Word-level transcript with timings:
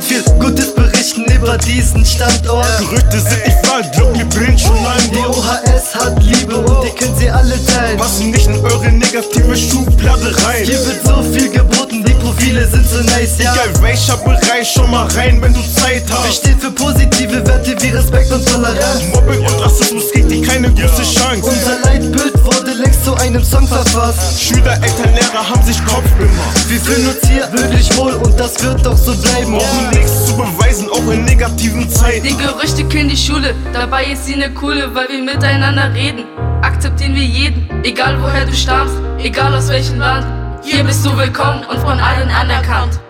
kann 0.00 0.02
viel 0.02 0.22
Gutes 0.38 0.74
berichten 0.74 1.24
über 1.24 1.58
diesen 1.58 2.04
Standort. 2.04 2.66
Gerüchte 2.78 3.20
sind 3.20 3.46
nicht 3.46 3.68
wahr, 3.68 3.82
glaub 3.92 4.16
mir, 4.16 4.24
brennt 4.26 4.60
schon 4.60 4.76
ein 4.76 5.10
Die 5.10 5.69
Hat 5.94 6.22
Liebe 6.22 6.56
und 6.56 6.84
ihr 6.84 6.94
könnt 6.94 7.18
sie 7.18 7.28
alle 7.28 7.54
teilen. 7.66 7.98
Passen 7.98 8.30
nicht 8.30 8.46
in 8.46 8.60
eure 8.64 8.92
negative 8.92 9.56
Schublade 9.56 10.26
rein. 10.46 10.64
Hier 10.64 10.78
wird 10.86 11.04
so 11.04 11.22
viel 11.32 11.50
geboten, 11.50 12.04
die 12.04 12.12
Profile 12.14 12.64
sind 12.68 12.88
so 12.88 12.98
nice, 13.02 13.38
ja. 13.38 13.52
Egal 13.54 13.82
welcher 13.82 14.16
Bereich, 14.18 14.70
schon 14.72 14.88
mal 14.90 15.06
rein, 15.08 15.42
wenn 15.42 15.52
du 15.52 15.60
Zeit 15.60 16.08
Wir 16.08 16.16
hast. 16.16 16.36
stehen 16.36 16.58
für 16.60 16.70
positive 16.70 17.44
Werte 17.44 17.74
wie 17.80 17.88
Respekt 17.88 18.30
und 18.30 18.46
Toleranz. 18.46 19.02
Mobbing 19.12 19.40
und 19.40 19.60
Rassismus 19.64 20.12
kriegt 20.12 20.30
dir 20.30 20.46
keine 20.46 20.72
große 20.72 21.02
Chance. 21.02 21.42
Unser 21.42 21.80
Leitbild 21.84 22.44
wurde 22.44 22.72
längst 22.72 23.04
zu 23.04 23.14
einem 23.16 23.42
Song 23.42 23.66
verfasst. 23.66 24.40
Schüler, 24.40 24.74
Eltern, 24.74 25.12
Lehrer 25.14 25.48
haben 25.48 25.62
sich 25.64 25.84
Kopf 25.86 26.06
gemacht. 26.18 26.68
Wir 26.68 26.80
fühlen 26.80 27.08
uns 27.08 27.28
hier 27.28 27.48
wirklich 27.52 27.96
wohl 27.96 28.12
und 28.14 28.38
das 28.38 28.62
wird 28.62 28.86
doch 28.86 28.96
so 28.96 29.12
bleiben. 29.16 29.52
Brauchen 29.58 29.90
nichts 29.90 30.26
zu 30.26 30.36
beweisen, 30.36 30.88
auch 30.90 31.12
in 31.12 31.24
negativen 31.24 31.90
Zeiten. 31.90 32.24
Die 32.26 32.36
Gerüchte 32.36 32.84
kühlen 32.84 33.08
die 33.08 33.16
Schule, 33.16 33.54
dabei 33.72 34.04
ist 34.04 34.26
sie 34.26 34.36
ne 34.36 34.54
coole, 34.54 34.94
weil 34.94 35.08
wir 35.08 35.18
miteinander 35.18 35.79
reden. 35.88 36.24
Akzeptieren 36.62 37.14
wir 37.14 37.24
jeden, 37.24 37.68
egal 37.84 38.20
woher 38.20 38.44
du 38.44 38.52
stammst, 38.52 38.94
egal 39.18 39.54
aus 39.54 39.68
welchem 39.68 39.98
Land. 39.98 40.26
Hier 40.62 40.84
bist 40.84 41.04
du 41.04 41.16
willkommen 41.16 41.64
und 41.64 41.78
von 41.78 41.98
allen 41.98 42.28
anerkannt. 42.28 43.00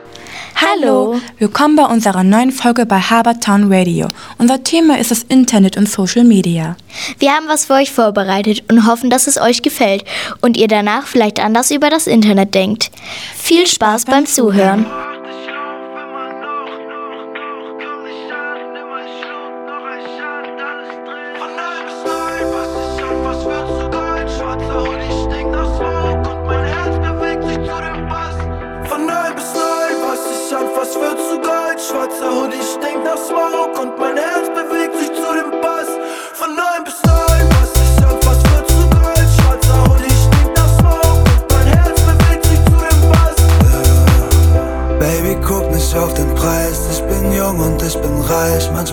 Hallo, 0.54 1.18
willkommen 1.38 1.74
bei 1.74 1.84
unserer 1.84 2.22
neuen 2.22 2.52
Folge 2.52 2.84
bei 2.84 3.00
Habertown 3.00 3.72
Radio. 3.72 4.08
Unser 4.36 4.62
Thema 4.62 4.98
ist 4.98 5.10
das 5.10 5.22
Internet 5.22 5.76
und 5.76 5.88
Social 5.88 6.24
Media. 6.24 6.76
Wir 7.18 7.32
haben 7.32 7.48
was 7.48 7.64
für 7.64 7.74
euch 7.74 7.90
vorbereitet 7.90 8.64
und 8.70 8.86
hoffen, 8.86 9.08
dass 9.08 9.26
es 9.26 9.40
euch 9.40 9.62
gefällt 9.62 10.04
und 10.42 10.56
ihr 10.58 10.68
danach 10.68 11.06
vielleicht 11.06 11.40
anders 11.40 11.70
über 11.70 11.88
das 11.88 12.06
Internet 12.06 12.54
denkt. 12.54 12.90
Viel 13.36 13.66
Spaß 13.66 14.04
beim 14.04 14.26
Zuhören. 14.26 14.84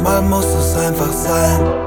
Manchmal 0.08 0.30
muss 0.30 0.45
es 0.45 0.73
einfach 0.77 1.11
sein. 1.11 1.86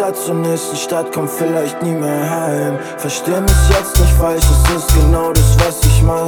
Stadt 0.00 0.16
zur 0.16 0.34
nächsten 0.34 0.76
Stadt, 0.76 1.06
komm 1.12 1.28
vielleicht 1.28 1.82
nie 1.82 1.92
mehr 1.92 2.30
heim. 2.30 2.78
Versteh 2.96 3.38
mich 3.38 3.68
jetzt 3.68 4.00
nicht 4.00 4.12
falsch, 4.14 4.42
es 4.42 4.74
ist 4.74 4.94
genau 4.94 5.30
das, 5.30 5.58
was 5.58 5.84
ich 5.84 6.02
mein. 6.02 6.26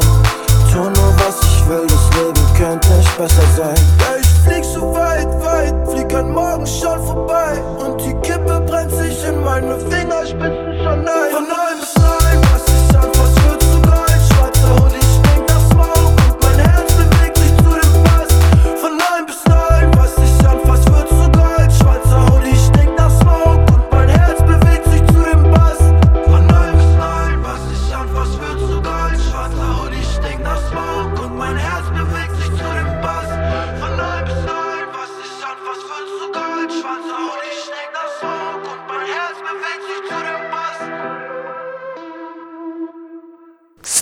Tu 0.71 0.77
nur 0.77 1.15
was 1.17 1.41
ich 1.43 1.69
will, 1.71 1.87
das 1.87 2.19
Leben 2.19 2.55
könnte 2.55 2.93
nicht 2.93 3.17
besser 3.17 3.43
sein. 3.57 3.75
Ja, 3.99 4.17
ich 4.21 4.29
flieg 4.45 4.63
so 4.63 4.93
weit, 4.95 5.27
weit, 5.43 5.89
flieg 5.89 6.13
an 6.13 6.33
morgen 6.33 6.67
schon 6.67 7.03
vorbei. 7.03 7.63
Und 7.79 7.99
die 8.05 8.13
Kippe 8.21 8.61
brennt 8.67 8.93
sich 8.93 9.25
in 9.27 9.43
meine 9.43 9.79
Fingerspitzen 9.79 10.77
schon 10.85 11.09
ein. 11.09 11.62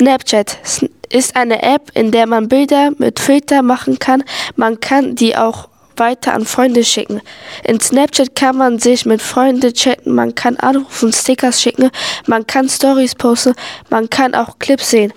Snapchat 0.01 0.57
Sn- 0.65 0.89
ist 1.11 1.37
eine 1.37 1.63
App, 1.63 1.91
in 1.93 2.11
der 2.11 2.27
man 2.27 2.49
Bilder 2.49 2.91
mit 2.97 3.21
Filter 3.21 3.61
machen 3.61 3.99
kann. 3.99 4.25
Man 4.57 4.81
kann 4.81 5.15
die 5.15 5.37
auch 5.37 5.69
weiter 5.99 6.33
an 6.33 6.47
Freunde 6.47 6.85
schicken. 6.85 7.21
In 7.65 7.81
Snapchat 7.81 8.35
kann 8.35 8.57
man 8.57 8.79
sich 8.79 9.05
mit 9.05 9.21
Freunden 9.21 9.75
chatten, 9.75 10.15
man 10.15 10.35
kann 10.35 10.57
anrufen, 10.57 11.13
Stickers 11.13 11.61
schicken, 11.61 11.91
man 12.27 12.47
kann 12.47 12.67
Stories 12.71 13.15
posten, 13.15 13.53
man 13.91 14.09
kann 14.09 14.35
auch 14.35 14.59
Clips 14.59 14.89
sehen. 14.89 15.13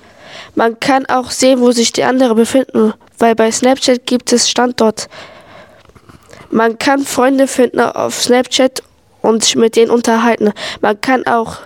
Man 0.54 0.78
kann 0.82 1.06
auch 1.06 1.32
sehen, 1.32 1.62
wo 1.62 1.72
sich 1.72 1.94
die 1.94 2.04
anderen 2.04 2.36
befinden, 2.36 2.94
weil 3.20 3.36
bei 3.36 3.50
Snapchat 3.54 4.06
gibt 4.06 4.34
es 4.34 4.50
Standort. 4.50 5.08
Man 6.50 6.78
kann 6.78 7.06
Freunde 7.06 7.48
finden 7.48 7.80
auf 7.80 8.22
Snapchat 8.22 8.84
und 9.22 9.46
sich 9.46 9.56
mit 9.56 9.78
denen 9.78 9.92
unterhalten. 9.92 10.52
Man 10.82 11.00
kann 11.00 11.26
auch 11.26 11.60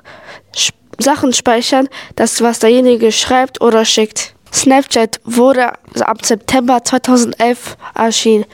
Sachen 0.99 1.33
speichern, 1.33 1.87
das 2.15 2.41
was 2.41 2.59
derjenige 2.59 3.11
schreibt 3.11 3.61
oder 3.61 3.85
schickt. 3.85 4.33
Snapchat 4.53 5.19
wurde 5.23 5.73
ab 5.99 6.25
September 6.25 6.83
2011 6.83 7.77
erschienen. 7.95 8.45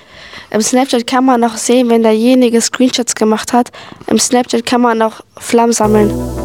Im 0.49 0.61
Snapchat 0.61 1.07
kann 1.07 1.25
man 1.25 1.41
noch 1.41 1.57
sehen, 1.57 1.89
wenn 1.89 2.03
derjenige 2.03 2.61
Screenshots 2.61 3.15
gemacht 3.15 3.53
hat. 3.53 3.71
Im 4.07 4.19
Snapchat 4.19 4.65
kann 4.65 4.81
man 4.81 5.01
auch 5.01 5.21
Flammen 5.39 5.73
sammeln. 5.73 6.42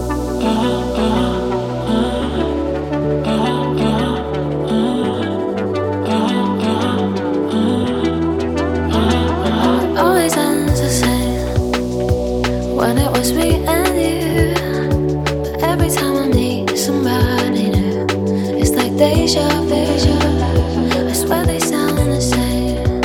Swear 21.14 21.44
they 21.44 21.58
sound 21.58 21.98
the 21.98 22.20
same. 22.20 23.02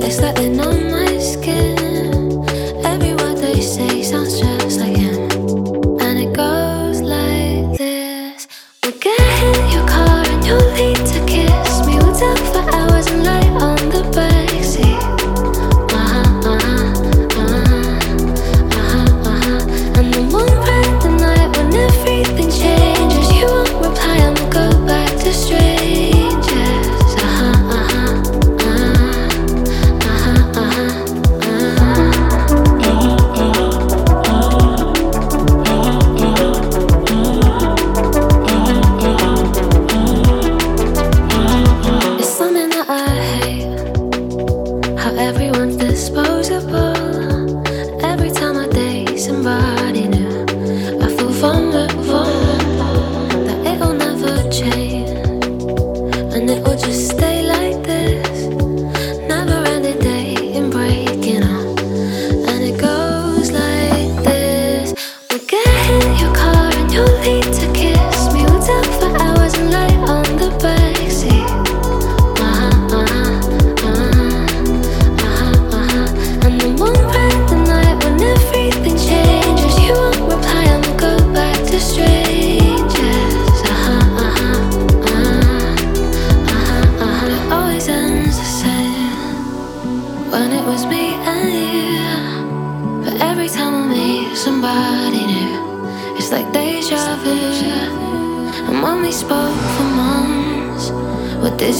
It's 0.00 0.20
like 0.20 0.36
they're 0.36 0.60
on 0.66 0.90
my 0.90 1.18
skin. 1.18 2.29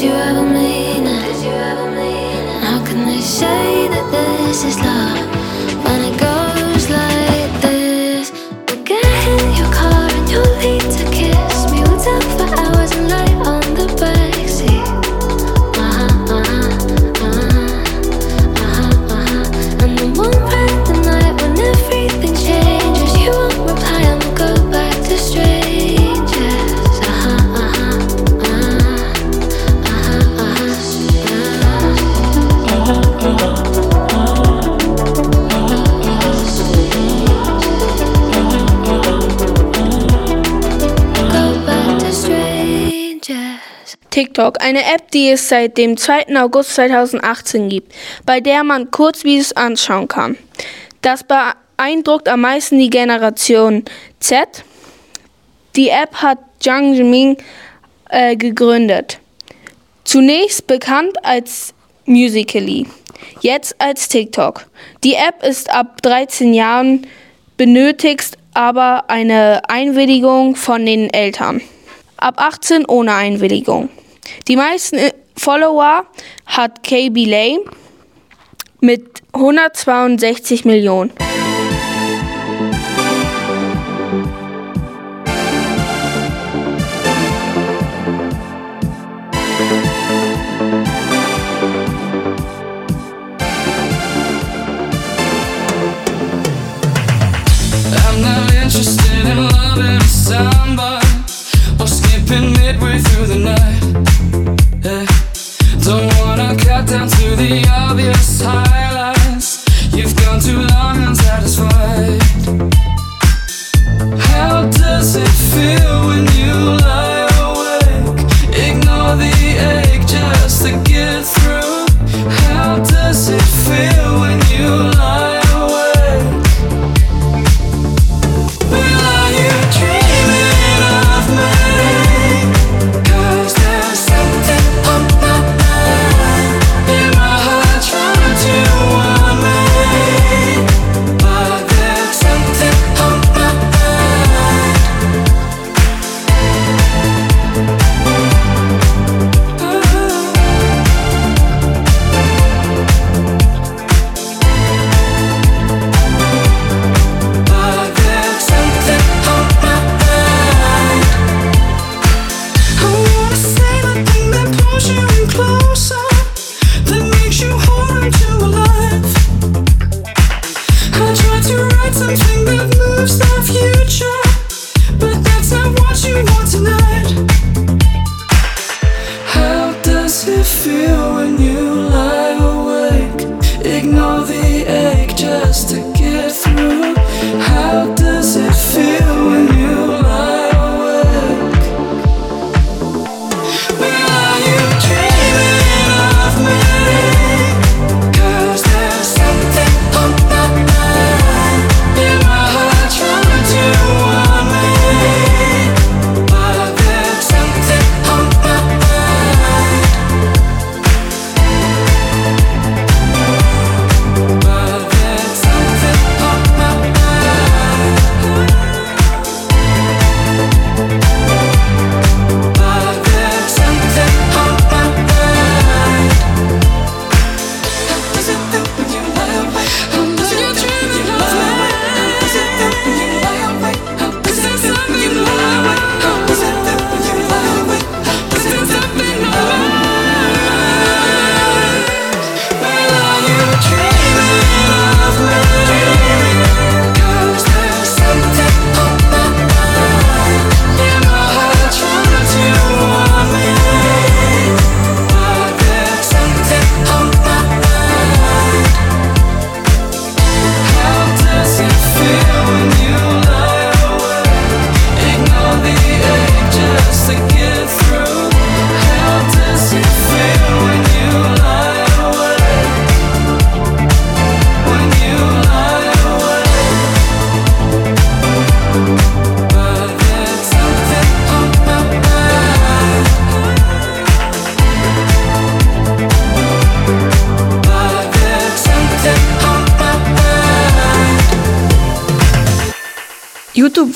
you 0.02 0.12
ever 0.12 0.42
made? 0.42 0.89
TikTok, 44.20 44.62
eine 44.62 44.80
App, 44.80 45.10
die 45.12 45.30
es 45.30 45.48
seit 45.48 45.78
dem 45.78 45.96
2. 45.96 46.36
August 46.36 46.74
2018 46.74 47.70
gibt, 47.70 47.94
bei 48.26 48.40
der 48.40 48.64
man 48.64 48.90
Kurzvideos 48.90 49.54
anschauen 49.54 50.08
kann. 50.08 50.36
Das 51.00 51.24
beeindruckt 51.24 52.28
am 52.28 52.42
meisten 52.42 52.78
die 52.78 52.90
Generation 52.90 53.82
Z. 54.18 54.62
Die 55.74 55.88
App 55.88 56.16
hat 56.16 56.36
Zhang 56.58 56.92
Jiming 56.92 57.38
äh, 58.10 58.36
gegründet. 58.36 59.20
Zunächst 60.04 60.66
bekannt 60.66 61.16
als 61.22 61.72
Musically, 62.04 62.86
jetzt 63.40 63.74
als 63.80 64.06
TikTok. 64.08 64.66
Die 65.02 65.14
App 65.14 65.42
ist 65.42 65.70
ab 65.70 66.02
13 66.02 66.52
Jahren, 66.52 67.06
benötigst 67.56 68.36
aber 68.52 69.08
eine 69.08 69.62
Einwilligung 69.70 70.56
von 70.56 70.84
den 70.84 71.08
Eltern. 71.08 71.62
Ab 72.18 72.34
18 72.36 72.84
ohne 72.84 73.14
Einwilligung. 73.14 73.88
Die 74.48 74.56
meisten 74.56 74.96
äh, 74.96 75.12
Follower 75.36 76.06
hat 76.46 76.82
KB 76.82 77.24
Lay 77.24 77.58
mit 78.80 79.22
162 79.32 80.64
Millionen. 80.64 81.12
Midway 102.70 102.98
through 103.00 103.26
the 103.26 103.36
night 103.36 103.79
Don't 105.90 106.06
wanna 106.20 106.54
cut 106.54 106.86
down 106.86 107.08
to 107.08 107.34
the 107.34 107.66
obvious 107.68 108.40
highlights. 108.40 109.64
You've 109.92 110.14
gone 110.14 110.38
too 110.38 110.60
long 110.72 111.02
unsatisfied. 111.02 112.79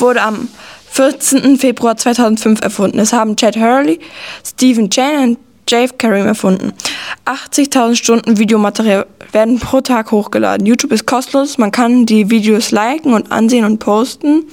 Wurde 0.05 0.23
am 0.23 0.49
14. 0.91 1.57
Februar 1.57 1.97
2005 1.97 2.61
erfunden. 2.61 2.99
Es 2.99 3.13
haben 3.13 3.37
Chad 3.37 3.57
Hurley, 3.57 3.99
Stephen 4.45 4.91
Chan 4.91 5.23
und 5.23 5.39
Jave 5.67 5.95
Karim 5.97 6.27
erfunden. 6.27 6.75
80.000 7.25 7.97
Stunden 7.97 8.39
Videomaterial 8.39 9.07
werden 9.33 9.59
pro 9.59 9.81
Tag 9.81 10.13
hochgeladen. 10.13 10.67
YouTube 10.67 10.93
ist 10.93 11.07
kostenlos, 11.07 11.57
man 11.57 11.71
kann 11.71 12.05
die 12.05 12.31
Videos 12.31 12.71
liken 12.71 13.15
und 13.15 13.33
ansehen 13.33 13.65
und 13.65 13.79
posten. 13.79 14.45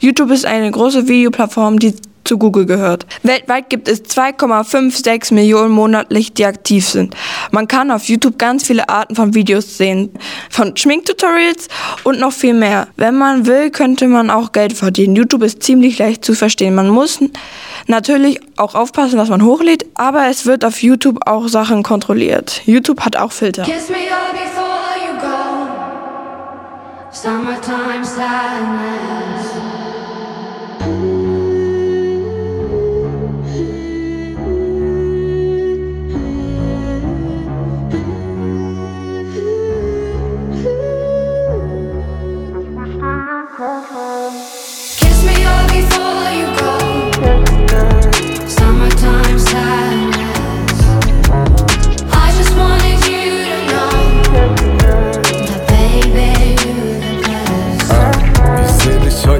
YouTube 0.00 0.30
ist 0.30 0.46
eine 0.46 0.70
große 0.70 1.08
Videoplattform, 1.08 1.80
die 1.80 1.94
zu 2.24 2.38
Google 2.38 2.66
gehört. 2.66 3.06
Weltweit 3.22 3.70
gibt 3.70 3.88
es 3.88 4.02
2,56 4.04 5.34
Millionen 5.34 5.72
monatlich, 5.72 6.34
die 6.34 6.44
aktiv 6.44 6.86
sind. 6.88 7.14
Man 7.50 7.68
kann 7.68 7.90
auf 7.90 8.04
YouTube 8.04 8.38
ganz 8.38 8.66
viele 8.66 8.88
Arten 8.88 9.14
von 9.14 9.34
Videos 9.34 9.76
sehen, 9.76 10.10
von 10.50 10.76
Schminktutorials 10.76 11.68
und 12.02 12.18
noch 12.18 12.32
viel 12.32 12.54
mehr. 12.54 12.88
Wenn 12.96 13.16
man 13.16 13.46
will, 13.46 13.70
könnte 13.70 14.08
man 14.08 14.30
auch 14.30 14.52
Geld 14.52 14.72
verdienen. 14.72 15.16
YouTube 15.16 15.42
ist 15.42 15.62
ziemlich 15.62 15.98
leicht 15.98 16.24
zu 16.24 16.34
verstehen. 16.34 16.74
Man 16.74 16.88
muss 16.88 17.20
natürlich 17.86 18.40
auch 18.56 18.74
aufpassen, 18.74 19.18
was 19.18 19.28
man 19.28 19.44
hochlädt, 19.44 19.86
aber 19.94 20.28
es 20.28 20.46
wird 20.46 20.64
auf 20.64 20.82
YouTube 20.82 21.26
auch 21.26 21.48
Sachen 21.48 21.82
kontrolliert. 21.82 22.62
YouTube 22.66 23.00
hat 23.00 23.16
auch 23.16 23.32
Filter. 23.32 23.64
Kiss 23.64 23.88
me 23.88 23.96
up 24.10 24.32
before 24.32 24.94
you 25.06 25.20
go. 25.20 25.64
Summertime 27.10 28.04
sadness. 28.04 29.33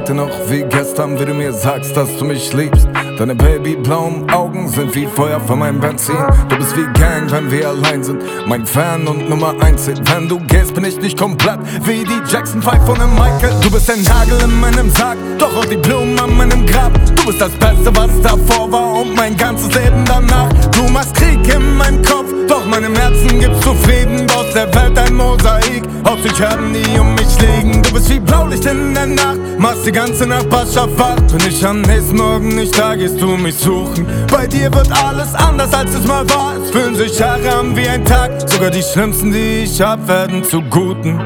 Heute 0.05 0.15
noch 0.17 0.51
wie 0.51 0.63
gestern, 0.65 1.19
wie 1.19 1.25
du 1.25 1.33
mir 1.33 1.51
sagst, 1.51 1.97
dass 1.97 2.15
du 2.19 2.27
mich 2.27 2.53
liebst. 2.53 2.87
Deine 3.17 3.35
babyblauen 3.35 4.31
Augen 4.31 4.69
sind 4.69 4.95
wie 4.95 5.07
Feuer 5.07 5.41
von 5.41 5.61
meinem 5.61 5.81
Benzin. 5.81 6.17
Du 6.51 6.57
bist 6.57 6.77
wie 6.77 6.85
Gang, 7.01 7.31
wenn 7.31 7.51
wir 7.51 7.71
allein 7.71 8.05
sind. 8.05 8.23
Mein 8.47 8.67
Fan 8.67 9.07
und 9.07 9.31
Nummer 9.31 9.55
eins 9.61 9.87
Hit. 9.87 10.03
Wenn 10.13 10.29
du 10.29 10.39
gehst, 10.41 10.75
bin 10.75 10.85
ich 10.85 11.01
nicht 11.01 11.19
komplett 11.19 11.59
wie 11.87 12.05
die 12.05 12.21
Jackson 12.31 12.61
5 12.61 12.85
von 12.85 13.01
einem 13.01 13.15
Michael. 13.15 13.55
Du 13.63 13.71
bist 13.71 13.91
ein 13.91 14.03
Nagel 14.03 14.39
in 14.45 14.61
meinem 14.61 14.91
Sarg, 14.91 15.17
doch 15.39 15.57
auch 15.57 15.65
die 15.65 15.77
Blumen 15.77 16.19
an 16.19 16.37
meinem 16.37 16.67
Grab. 16.67 16.93
Du 17.17 17.25
bist 17.25 17.41
das 17.41 17.53
Beste, 17.53 17.91
was 17.97 18.11
davor 18.21 18.71
war 18.71 19.01
und 19.01 19.15
mein 19.17 19.35
ganzes 19.35 19.75
Leben 19.75 20.05
danach. 20.05 20.53
Du 20.73 20.83
machst 20.93 21.15
Krieg 21.15 21.41
in 21.55 21.79
meinem 21.79 22.03
Kopf, 22.03 22.31
doch 22.47 22.67
meinem 22.67 22.95
Herzen 22.95 23.41
gibst 23.41 23.65
du 23.65 23.73
Frieden. 23.73 24.27
Aus 24.37 24.53
der 24.53 24.67
Welt 24.75 24.99
ein 24.99 25.15
Mosaik, 25.15 25.83
aus 26.05 26.19
Sternen, 26.35 26.75
die 26.75 26.99
um 26.99 27.15
mich 27.15 27.41
liegen. 27.41 27.83
Du 27.83 27.93
bist 27.93 28.11
wie 28.11 28.19
Blaulicht 28.19 28.67
in 28.67 28.93
der 28.93 29.07
Nacht, 29.07 29.39
machst 29.59 29.87
die 29.87 29.94
ganze 29.95 30.27
Nachbarschaft 30.27 30.99
wach. 30.99 31.17
Bin 31.17 31.49
ich 31.49 31.65
am 31.65 31.81
nächsten 31.83 32.17
Morgen 32.17 32.49
nicht 32.49 32.77
da, 32.79 32.95
gehst 32.97 33.21
du 33.21 33.37
mich 33.37 33.55
suchen. 33.55 34.07
Bei 34.31 34.47
dir 34.47 34.73
wird 34.75 34.91
alles 35.05 35.35
anders, 35.35 35.73
als 35.73 35.95
es 35.95 36.05
mal 36.07 36.29
war. 36.31 36.57
Es 36.57 36.71
fühlen 36.71 36.97
sich 36.97 37.19
Jahre 37.19 37.55
an 37.55 37.77
wie 37.77 37.89
ein 37.89 38.05
Tag. 38.05 38.33
Sogar 38.51 38.71
die 38.71 38.83
schlimmsten, 38.83 39.33
die 39.33 39.63
ich 39.65 39.81
hab, 39.81 40.07
werden 40.09 40.43
zu 40.43 40.61
guten. 40.63 41.19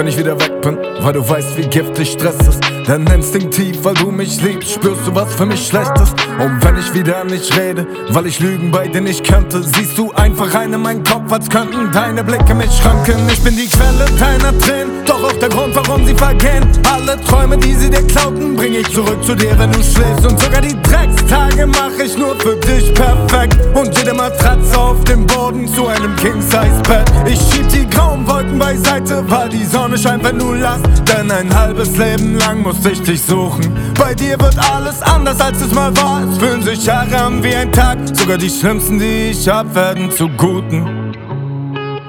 Wenn 0.00 0.06
ich 0.06 0.16
wieder 0.16 0.40
weg 0.40 0.62
bin, 0.62 0.78
weil 1.00 1.12
du 1.12 1.28
weißt, 1.28 1.58
wie 1.58 1.68
giftig 1.68 2.12
Stress 2.12 2.38
ist. 2.48 2.79
Denn 2.90 3.06
instinktiv, 3.06 3.78
weil 3.84 3.94
du 3.94 4.10
mich 4.10 4.42
liebst, 4.42 4.72
spürst 4.72 5.06
du, 5.06 5.14
was 5.14 5.32
für 5.36 5.46
mich 5.46 5.64
schlecht 5.64 5.92
ist. 6.02 6.12
Und 6.40 6.60
wenn 6.64 6.76
ich 6.76 6.92
wieder 6.92 7.22
nicht 7.22 7.56
rede, 7.56 7.86
weil 8.08 8.26
ich 8.26 8.40
Lügen 8.40 8.72
bei 8.72 8.88
dir 8.88 9.00
nicht 9.00 9.24
könnte, 9.24 9.62
siehst 9.62 9.96
du 9.96 10.10
einfach 10.10 10.52
rein 10.52 10.72
in 10.72 10.82
meinen 10.82 11.04
Kopf, 11.04 11.30
als 11.30 11.48
könnten 11.48 11.92
deine 11.92 12.24
Blicke 12.24 12.52
mich 12.52 12.72
schranken. 12.82 13.14
Ich 13.32 13.44
bin 13.44 13.54
die 13.54 13.68
Quelle 13.68 14.06
deiner 14.18 14.58
Tränen, 14.58 15.04
doch 15.06 15.22
auch 15.22 15.38
der 15.38 15.50
Grund, 15.50 15.76
warum 15.76 16.04
sie 16.04 16.16
vergehen. 16.16 16.66
Alle 16.92 17.16
Träume, 17.26 17.58
die 17.58 17.74
sie 17.74 17.90
dir 17.90 18.04
klauten, 18.08 18.56
bring 18.56 18.74
ich 18.74 18.92
zurück 18.92 19.22
zu 19.22 19.36
dir, 19.36 19.56
wenn 19.56 19.70
du 19.70 19.78
schläfst. 19.84 20.26
Und 20.26 20.40
sogar 20.40 20.60
die 20.60 20.74
Dreckstage 20.82 21.68
mach 21.68 21.96
ich 22.04 22.18
nur 22.18 22.34
für 22.40 22.56
dich 22.56 22.92
perfekt. 22.92 23.56
Und 23.72 23.96
jede 23.96 24.14
Matratze 24.14 24.76
auf 24.76 25.04
dem 25.04 25.28
Boden 25.28 25.68
zu 25.68 25.86
einem 25.86 26.16
King-Size-Bett. 26.16 27.08
Ich 27.26 27.38
schieb 27.52 27.68
die 27.68 27.88
grauen 27.88 28.26
Wolken 28.26 28.58
beiseite, 28.58 29.22
weil 29.28 29.48
die 29.48 29.64
Sonne 29.64 29.96
scheint, 29.96 30.24
wenn 30.24 30.40
du 30.40 30.54
lachst. 30.54 30.86
Denn 31.06 31.30
ein 31.30 31.54
halbes 31.54 31.96
Leben 31.96 32.36
lang 32.38 32.62
musste 32.62 32.79
ich 32.86 33.02
dich 33.02 33.22
suchen. 33.22 33.74
Bei 33.98 34.14
dir 34.14 34.38
wird 34.40 34.56
alles 34.70 35.02
anders, 35.02 35.40
als 35.40 35.60
es 35.60 35.72
mal 35.72 35.94
war. 35.96 36.22
Es 36.28 36.38
fühlen 36.38 36.62
sich 36.62 36.84
Jahre 36.86 37.20
an 37.20 37.42
wie 37.42 37.54
ein 37.54 37.70
Tag. 37.72 37.98
Sogar 38.12 38.38
die 38.38 38.48
schlimmsten, 38.50 38.98
die 38.98 39.30
ich 39.30 39.48
hab, 39.48 39.74
werden 39.74 40.10
zu 40.10 40.28
guten. 40.28 41.12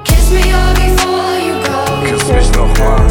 Kiss 0.03 0.31
me 0.31 0.39
up 0.53 0.75
before 0.75 1.37
you 1.45 1.55
go. 1.63 2.09
Küss 2.09 2.27
mich 2.31 2.51
nochmal, 2.55 3.01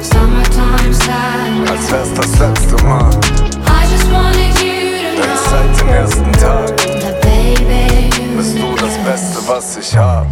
Summertime 0.00 0.94
sadness. 0.94 1.70
als 1.70 1.92
wär's 1.92 2.14
das 2.14 2.38
letzte 2.38 2.84
Mal. 2.84 3.10
I 3.10 3.90
just 3.90 4.10
wanted 4.12 4.54
you 4.62 4.78
to 4.98 5.20
Denn 5.20 5.30
know 5.30 5.50
seit 5.50 5.80
dem 5.80 5.88
ersten 5.88 6.32
Tag 6.32 6.76
that 7.00 7.20
baby 7.20 8.10
bist 8.36 8.56
du 8.58 8.74
das 8.76 8.96
Beste, 9.04 9.38
was 9.48 9.76
ich 9.76 9.96
hab. 9.96 10.26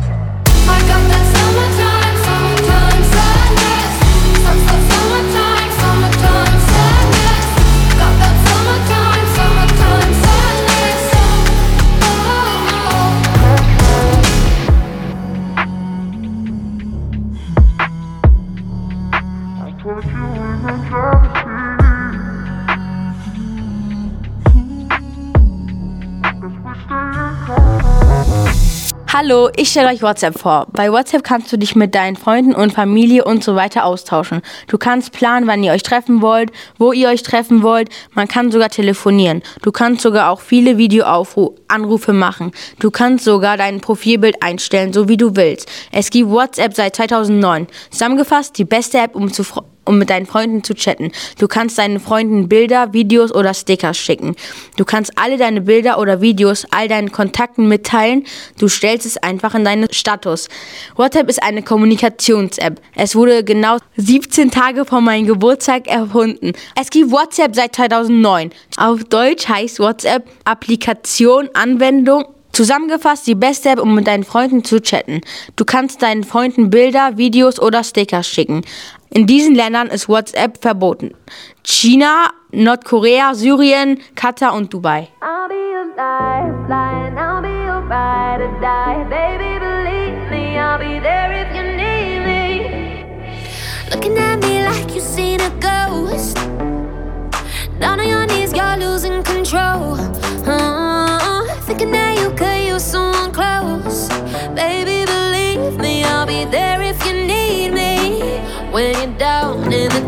Hallo, 29.28 29.50
ich 29.56 29.70
stelle 29.70 29.88
euch 29.88 30.02
WhatsApp 30.02 30.38
vor. 30.38 30.68
Bei 30.70 30.92
WhatsApp 30.92 31.24
kannst 31.24 31.52
du 31.52 31.58
dich 31.58 31.74
mit 31.74 31.96
deinen 31.96 32.14
Freunden 32.14 32.54
und 32.54 32.72
Familie 32.72 33.24
und 33.24 33.42
so 33.42 33.56
weiter 33.56 33.84
austauschen. 33.84 34.40
Du 34.68 34.78
kannst 34.78 35.10
planen, 35.10 35.48
wann 35.48 35.64
ihr 35.64 35.72
euch 35.72 35.82
treffen 35.82 36.22
wollt, 36.22 36.52
wo 36.78 36.92
ihr 36.92 37.08
euch 37.08 37.24
treffen 37.24 37.64
wollt. 37.64 37.88
Man 38.14 38.28
kann 38.28 38.52
sogar 38.52 38.68
telefonieren. 38.68 39.42
Du 39.62 39.72
kannst 39.72 40.02
sogar 40.02 40.30
auch 40.30 40.40
viele 40.40 40.78
Videoanrufe 40.78 42.12
machen. 42.12 42.52
Du 42.78 42.92
kannst 42.92 43.24
sogar 43.24 43.56
dein 43.56 43.80
Profilbild 43.80 44.44
einstellen, 44.44 44.92
so 44.92 45.08
wie 45.08 45.16
du 45.16 45.34
willst. 45.34 45.68
Es 45.90 46.10
gibt 46.10 46.30
WhatsApp 46.30 46.74
seit 46.74 46.94
2009. 46.94 47.66
Zusammengefasst, 47.90 48.56
die 48.58 48.64
beste 48.64 48.98
App, 48.98 49.16
um 49.16 49.32
zu 49.32 49.42
um 49.86 49.98
mit 49.98 50.10
deinen 50.10 50.26
Freunden 50.26 50.62
zu 50.62 50.74
chatten. 50.74 51.12
Du 51.38 51.48
kannst 51.48 51.78
deinen 51.78 52.00
Freunden 52.00 52.48
Bilder, 52.48 52.92
Videos 52.92 53.34
oder 53.34 53.54
Stickers 53.54 53.96
schicken. 53.96 54.36
Du 54.76 54.84
kannst 54.84 55.12
alle 55.16 55.36
deine 55.36 55.60
Bilder 55.60 55.98
oder 55.98 56.20
Videos 56.20 56.66
all 56.70 56.88
deinen 56.88 57.12
Kontakten 57.12 57.68
mitteilen. 57.68 58.24
Du 58.58 58.68
stellst 58.68 59.06
es 59.06 59.16
einfach 59.16 59.54
in 59.54 59.64
deinen 59.64 59.92
Status. 59.92 60.48
WhatsApp 60.96 61.28
ist 61.28 61.42
eine 61.42 61.62
Kommunikations-App. 61.62 62.80
Es 62.94 63.14
wurde 63.14 63.44
genau 63.44 63.78
17 63.96 64.50
Tage 64.50 64.84
vor 64.84 65.00
meinem 65.00 65.26
Geburtstag 65.26 65.86
erfunden. 65.86 66.52
Es 66.80 66.90
gibt 66.90 67.10
WhatsApp 67.10 67.54
seit 67.54 67.76
2009. 67.76 68.50
Auf 68.76 69.04
Deutsch 69.04 69.48
heißt 69.48 69.78
WhatsApp 69.78 70.26
Applikation, 70.44 71.48
Anwendung 71.54 72.24
Zusammengefasst 72.56 73.26
die 73.26 73.34
beste 73.34 73.68
App, 73.68 73.82
um 73.82 73.94
mit 73.94 74.06
deinen 74.06 74.24
Freunden 74.24 74.64
zu 74.64 74.80
chatten. 74.80 75.20
Du 75.56 75.66
kannst 75.66 76.00
deinen 76.00 76.24
Freunden 76.24 76.70
Bilder, 76.70 77.18
Videos 77.18 77.60
oder 77.60 77.84
Stickers 77.84 78.26
schicken. 78.26 78.62
In 79.10 79.26
diesen 79.26 79.54
Ländern 79.54 79.88
ist 79.88 80.08
WhatsApp 80.08 80.58
verboten. 80.60 81.14
China, 81.62 82.30
Nordkorea, 82.52 83.34
Syrien, 83.34 84.00
Katar 84.14 84.54
und 84.54 84.72
Dubai. 84.72 85.08
I'll 85.20 85.48
be 85.48 85.54
your 85.54 85.86
lifeline, 85.96 87.16
I'll 87.16 87.42
be 87.42 87.48
your 87.48 87.82
ride 87.88 88.42
or 88.42 88.60
die. 88.60 89.04
Baby, 89.08 89.58
believe 89.58 90.30
me, 90.30 90.58
I'll 90.58 90.78
be 90.78 91.06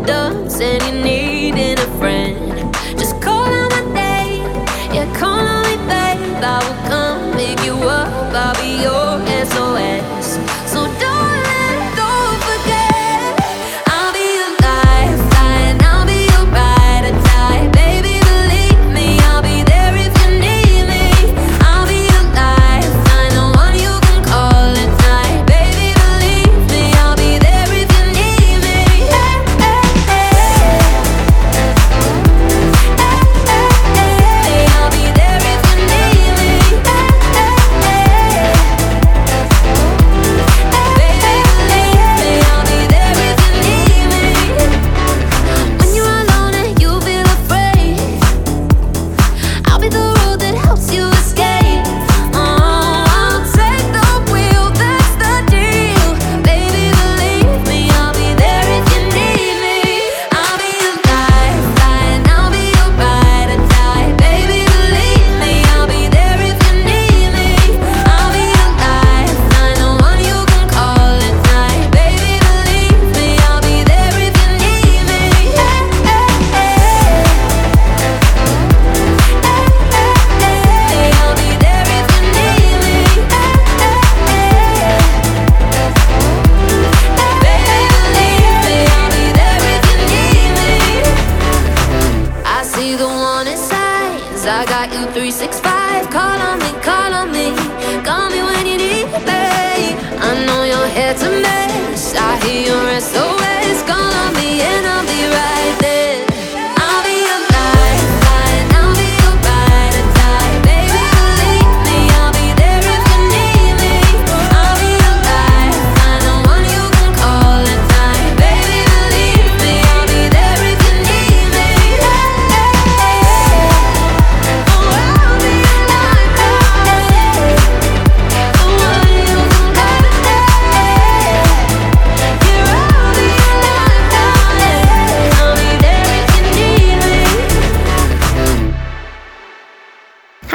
and 0.09 0.83
you're 0.83 1.03
needing 1.03 1.79
a 1.79 1.97
friend. 1.99 2.48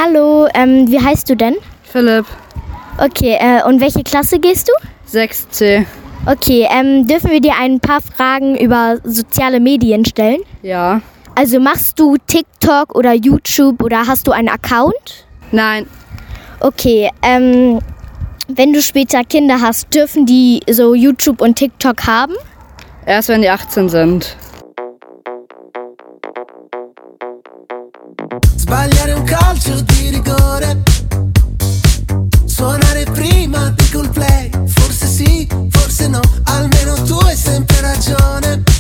Hallo, 0.05 0.47
ähm, 0.53 0.87
wie 0.91 1.01
heißt 1.01 1.31
du 1.31 1.35
denn? 1.35 1.55
Philipp. 1.83 2.27
Okay, 2.99 3.39
äh, 3.41 3.67
und 3.67 3.81
welche 3.81 4.03
Klasse 4.03 4.39
gehst 4.39 4.69
du? 4.69 5.19
6C. 5.19 5.87
Okay, 6.27 6.69
ähm, 6.71 7.07
dürfen 7.07 7.31
wir 7.31 7.41
dir 7.41 7.55
ein 7.59 7.81
paar 7.81 8.03
Fragen 8.03 8.55
über 8.55 8.99
soziale 9.05 9.61
Medien 9.61 10.05
stellen? 10.05 10.41
Ja. 10.63 11.01
Also 11.35 11.59
machst 11.59 11.99
du 11.99 12.19
TikTok 12.27 12.95
oder 12.95 13.15
YouTube 13.15 13.83
oder 13.83 14.07
hast 14.07 14.27
du 14.27 14.33
einen 14.33 14.51
Account? 14.51 15.27
Nein. 15.53 15.87
Okay, 16.61 17.11
ähm, 17.23 17.79
wenn 18.47 18.75
du 18.75 18.83
später 18.83 19.25
Kinder 19.25 19.63
hast, 19.63 19.95
dürfen 19.95 20.27
die 20.27 20.61
so 20.71 20.95
YouTube 20.95 21.41
und 21.41 21.57
TikTok 21.57 22.07
haben? 22.07 22.35
Erst 23.07 23.31
wenn 23.31 23.41
die 23.41 23.49
18 23.49 23.89
sind. 23.89 24.37
Spagliare 28.65 29.15
un 29.17 29.25
calcio 29.25 29.94
Suonare 32.65 33.05
prima 33.13 33.75
di 33.77 34.09
play 34.09 34.49
Forse 34.69 35.07
sì, 35.07 35.47
forse 35.69 36.09
no 36.09 36.23
Almeno 36.45 36.95
tu 37.03 37.13
hai 37.19 37.37
sempre 37.37 37.79
ragione. 37.83 38.74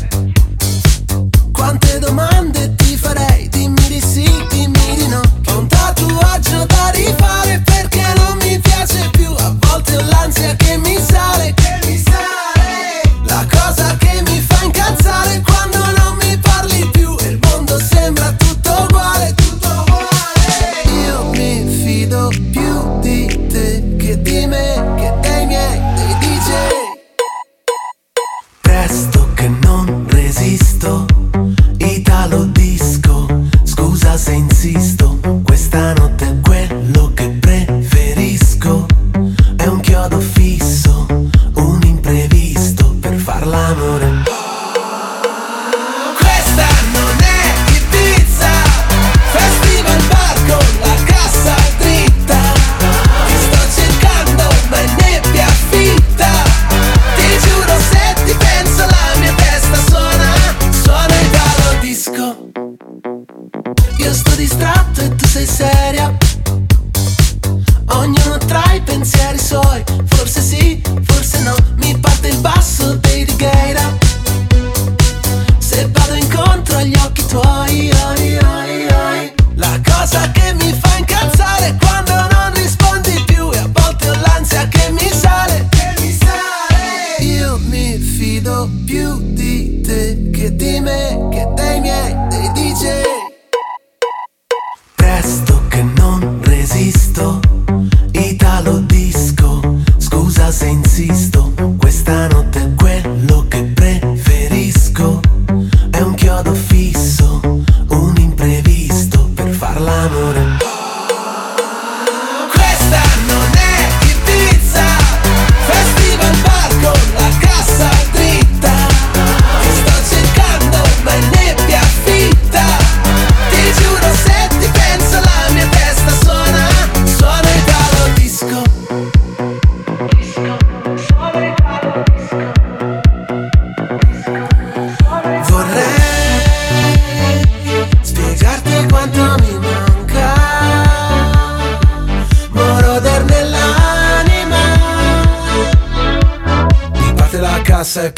I'm 43.77 44.03
and 44.03 44.44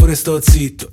pure 0.06 0.14
sto 0.14 0.40
zitto, 0.40 0.88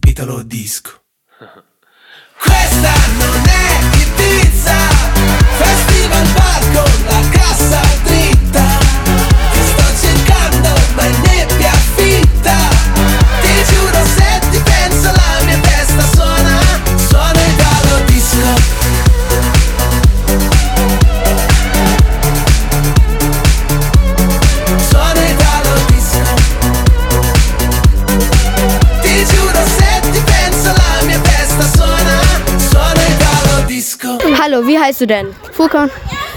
heißt 34.84 35.02
du 35.02 35.08
denn? 35.08 35.34
Furkan. 35.52 35.89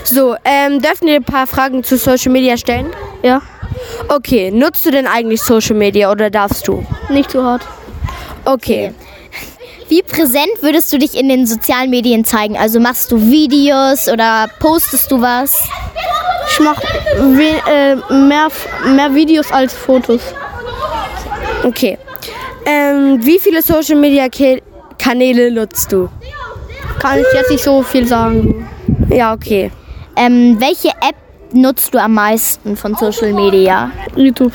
So, 0.05 0.37
ähm, 0.45 0.81
dürfen 0.81 1.09
wir 1.09 1.17
ein 1.17 1.25
paar 1.25 1.47
Fragen 1.47 1.83
zu 1.83 1.97
Social 1.97 2.33
Media 2.33 2.57
stellen? 2.57 2.87
Ja. 3.23 3.43
Okay, 4.09 4.51
nutzt 4.51 4.87
du 4.87 4.91
denn 4.91 5.07
eigentlich 5.07 5.43
Social 5.43 5.77
Media 5.77 6.11
oder 6.11 6.31
darfst 6.31 6.67
du? 6.69 6.87
Nicht 7.09 7.33
so 7.33 7.43
hart. 7.43 7.67
Okay. 8.45 8.93
Wie 9.89 10.03
präsent 10.03 10.63
würdest 10.63 10.93
du 10.93 10.99
dich 10.99 11.17
in 11.17 11.29
den 11.29 11.47
sozialen 11.47 11.91
Medien 11.91 12.25
zeigen? 12.25 12.57
Also 12.57 12.81
machst 12.81 13.11
du 13.13 13.21
Videos 13.21 14.09
oder 14.09 14.49
postest 14.59 15.11
du 15.11 15.21
was? 15.21 15.69
Ich 16.49 16.61
mache 16.61 16.83
äh, 17.69 17.97
mehr, 18.13 18.49
mehr 18.85 19.15
Videos 19.15 19.51
als 19.53 19.75
Fotos. 19.75 20.21
Okay. 21.65 21.99
Ähm, 22.65 23.25
wie 23.25 23.39
viele 23.39 23.63
Social 23.63 23.97
Media 23.97 24.29
Kanäle 24.99 25.51
nutzt 25.51 25.93
du? 25.93 26.09
Kann 27.01 27.19
ich 27.19 27.27
jetzt 27.35 27.51
nicht 27.51 27.65
so 27.65 27.83
viel 27.83 28.07
sagen. 28.07 28.69
Ja, 29.09 29.33
okay. 29.33 29.71
Ähm, 30.17 30.57
welche 30.59 30.89
App 30.89 31.17
nutzt 31.53 31.95
du 31.95 31.99
am 31.99 32.15
meisten 32.15 32.77
von 32.77 32.95
Social 32.95 33.33
Media? 33.33 33.91
YouTube. 34.15 34.53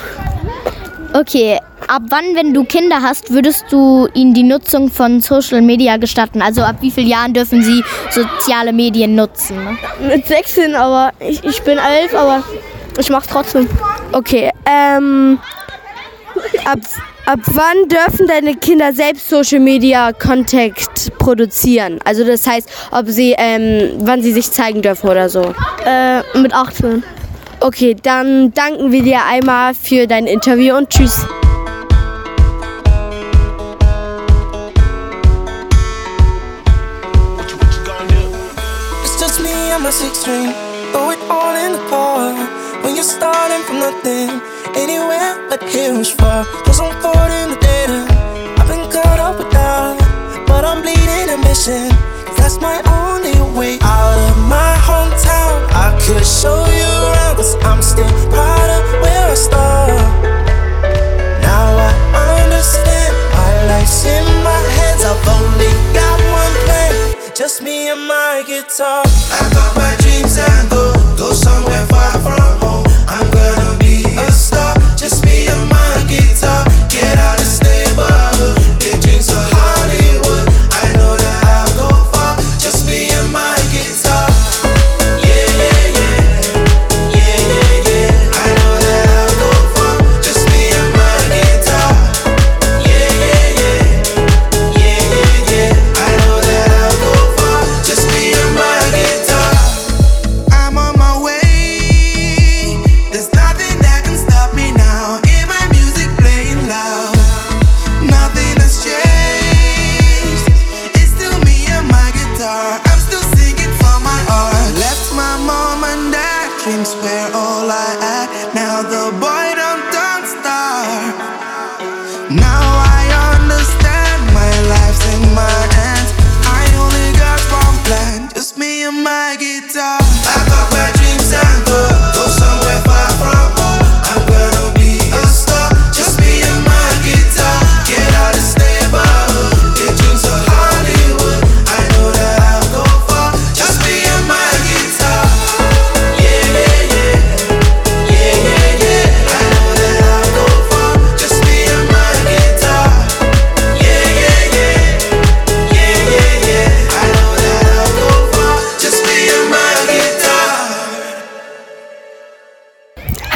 Okay, 1.13 1.59
ab 1.87 2.03
wann, 2.09 2.35
wenn 2.35 2.53
du 2.53 2.63
Kinder 2.63 3.01
hast, 3.01 3.31
würdest 3.31 3.65
du 3.69 4.07
ihnen 4.13 4.33
die 4.33 4.43
Nutzung 4.43 4.89
von 4.89 5.19
Social 5.19 5.61
Media 5.61 5.97
gestatten? 5.97 6.41
Also 6.41 6.61
ab 6.61 6.77
wie 6.79 6.89
vielen 6.89 7.07
Jahren 7.07 7.33
dürfen 7.33 7.61
sie 7.61 7.83
soziale 8.09 8.71
Medien 8.71 9.15
nutzen? 9.15 9.77
Mit 9.99 10.25
16, 10.25 10.73
aber 10.75 11.11
ich, 11.19 11.43
ich 11.43 11.61
bin 11.63 11.77
11, 11.77 12.15
aber 12.15 12.43
ich 12.97 13.09
mach's 13.09 13.27
trotzdem. 13.27 13.67
Okay, 14.13 14.51
ähm, 14.65 15.39
ab, 16.65 16.79
ab 17.25 17.39
wann 17.45 17.87
dürfen 17.87 18.27
deine 18.27 18.55
Kinder 18.55 18.93
selbst 18.93 19.29
Social 19.29 19.59
Media 19.59 20.11
Contact 20.13 21.17
produzieren? 21.17 21.99
Also 22.03 22.23
das 22.23 22.45
heißt, 22.47 22.69
ob 22.91 23.07
sie, 23.07 23.35
ähm, 23.37 23.93
wann 23.99 24.21
sie 24.21 24.31
sich 24.31 24.51
zeigen 24.51 24.81
dürfen 24.81 25.09
oder 25.09 25.29
so? 25.29 25.53
Äh, 25.85 26.21
mit 26.37 26.53
18. 26.53 27.03
Okay, 27.59 27.95
dann 28.01 28.53
danken 28.53 28.91
wir 28.91 29.03
dir 29.03 29.19
einmal 29.25 29.73
für 29.75 30.07
dein 30.07 30.25
Interview 30.25 30.75
und 30.75 30.89
tschüss. 30.89 31.25
It's 39.03 39.19
just 39.19 39.41
me 39.41 39.49
and 39.73 39.83
my 39.83 39.91
six 39.91 40.19
string. 40.19 40.53
Throw 40.91 41.11
it 41.11 41.19
all 41.29 41.55
in 41.55 41.73
the 41.73 41.79
car. 41.89 42.50
You're 43.01 43.09
starting 43.09 43.63
from 43.63 43.79
nothing, 43.79 44.29
anywhere 44.77 45.49
but 45.49 45.59
here 45.63 45.91
is 45.99 46.11
far. 46.11 46.45
Cause 46.65 46.79
I'm 46.79 46.93
caught 47.01 47.31
in 47.31 47.49
the 47.49 47.57
data. 47.57 48.05
I've 48.61 48.67
been 48.67 48.85
caught 48.91 49.17
up 49.17 49.39
with 49.39 49.49
that. 49.57 49.97
But 50.45 50.63
I'm 50.63 50.83
bleeding 50.83 51.33
a 51.33 51.37
mission. 51.41 51.89
That's 52.37 52.61
my 52.61 52.77
only 53.01 53.33
way 53.57 53.79
out 53.81 54.17
of 54.29 54.37
my 54.45 54.77
hometown. 54.85 55.65
I 55.73 55.97
could 56.05 56.23
show 56.23 56.61
you 56.69 56.91
around, 57.09 57.37
cause 57.37 57.55
I'm 57.65 57.81
still 57.81 58.13
proud 58.29 58.69
of 58.69 58.85
where 59.01 59.31
I 59.33 59.33
started. 59.33 60.05
Now 61.41 61.73
I 62.13 62.37
understand 62.45 63.17
my 63.33 63.51
life's 63.65 64.05
in 64.05 64.25
my 64.45 64.61
hands. 64.77 65.01
I've 65.09 65.27
only 65.41 65.73
got 65.97 66.17
one 66.37 66.53
plan, 66.69 67.33
just 67.33 67.63
me 67.63 67.89
and 67.89 68.05
my 68.05 68.43
guitar. 68.45 69.01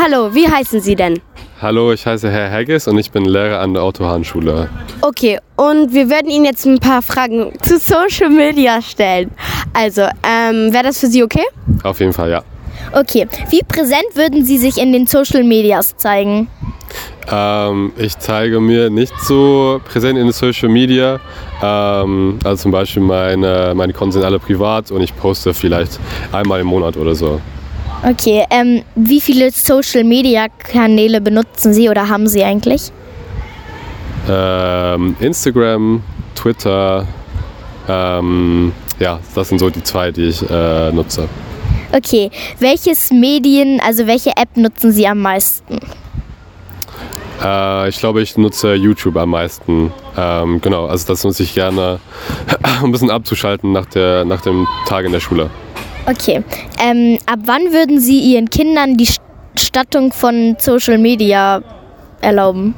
Hallo, 0.05 0.35
wie 0.35 0.47
heißen 0.47 0.81
Sie 0.81 0.95
denn? 0.95 1.19
Hallo, 1.59 1.91
ich 1.91 2.05
heiße 2.05 2.29
Herr 2.29 2.51
Hegges 2.51 2.87
und 2.87 2.99
ich 2.99 3.09
bin 3.09 3.25
Lehrer 3.25 3.59
an 3.59 3.73
der 3.73 3.81
Autohahnschule. 3.81 4.69
Okay, 5.01 5.39
und 5.55 5.93
wir 5.93 6.11
werden 6.11 6.29
Ihnen 6.29 6.45
jetzt 6.45 6.63
ein 6.67 6.77
paar 6.77 7.01
Fragen 7.01 7.53
zu 7.63 7.79
Social 7.79 8.29
Media 8.29 8.83
stellen. 8.83 9.31
Also, 9.73 10.03
ähm, 10.03 10.71
wäre 10.71 10.83
das 10.83 10.99
für 10.99 11.07
Sie 11.07 11.23
okay? 11.23 11.45
Auf 11.81 12.01
jeden 12.01 12.13
Fall, 12.13 12.29
ja. 12.29 12.43
Okay, 12.91 13.27
wie 13.49 13.63
präsent 13.63 14.05
würden 14.13 14.45
Sie 14.45 14.59
sich 14.59 14.77
in 14.77 14.93
den 14.93 15.07
Social 15.07 15.43
Medias 15.43 15.97
zeigen? 15.97 16.49
Ähm, 17.31 17.91
ich 17.97 18.15
zeige 18.19 18.59
mir 18.59 18.91
nicht 18.91 19.19
so 19.21 19.81
präsent 19.85 20.19
in 20.19 20.25
den 20.25 20.33
Social 20.33 20.69
Media. 20.69 21.19
Ähm, 21.63 22.37
also 22.43 22.61
zum 22.61 22.71
Beispiel 22.71 23.01
meine, 23.01 23.73
meine 23.75 23.93
Konten 23.93 24.11
sind 24.11 24.23
alle 24.23 24.37
privat 24.37 24.91
und 24.91 25.01
ich 25.01 25.17
poste 25.17 25.55
vielleicht 25.55 25.99
einmal 26.31 26.59
im 26.59 26.67
Monat 26.67 26.95
oder 26.95 27.15
so. 27.15 27.41
Okay, 28.03 28.45
ähm, 28.49 28.83
wie 28.95 29.21
viele 29.21 29.51
Social 29.51 30.03
Media 30.03 30.47
Kanäle 30.49 31.21
benutzen 31.21 31.73
Sie 31.73 31.89
oder 31.89 32.07
haben 32.07 32.27
Sie 32.27 32.43
eigentlich? 32.43 32.91
Ähm, 34.29 35.15
Instagram, 35.19 36.03
Twitter, 36.35 37.07
ähm, 37.87 38.73
ja, 38.99 39.19
das 39.33 39.49
sind 39.49 39.59
so 39.59 39.69
die 39.69 39.83
zwei, 39.83 40.11
die 40.11 40.25
ich 40.25 40.49
äh, 40.49 40.91
nutze. 40.91 41.27
Okay, 41.91 42.29
welches 42.59 43.11
Medien, 43.11 43.79
also 43.85 44.07
welche 44.07 44.31
App 44.31 44.55
nutzen 44.55 44.91
Sie 44.91 45.07
am 45.07 45.19
meisten? 45.19 45.79
Äh, 47.43 47.89
ich 47.89 47.99
glaube, 47.99 48.21
ich 48.21 48.37
nutze 48.37 48.73
YouTube 48.73 49.17
am 49.17 49.29
meisten. 49.31 49.91
Ähm, 50.17 50.61
genau, 50.61 50.85
also 50.85 51.07
das 51.07 51.23
nutze 51.23 51.43
ich 51.43 51.53
gerne, 51.53 51.99
um 52.81 52.89
ein 52.89 52.91
bisschen 52.91 53.11
abzuschalten 53.11 53.71
nach, 53.71 53.85
der, 53.85 54.25
nach 54.25 54.41
dem 54.41 54.67
Tag 54.87 55.05
in 55.05 55.11
der 55.11 55.19
Schule. 55.19 55.49
Okay, 56.07 56.43
ähm, 56.79 57.17
ab 57.25 57.39
wann 57.45 57.73
würden 57.73 57.99
Sie 57.99 58.19
Ihren 58.19 58.49
Kindern 58.49 58.95
die 58.95 59.07
Stattung 59.55 60.11
von 60.11 60.55
Social 60.59 60.97
Media 60.97 61.61
erlauben? 62.21 62.75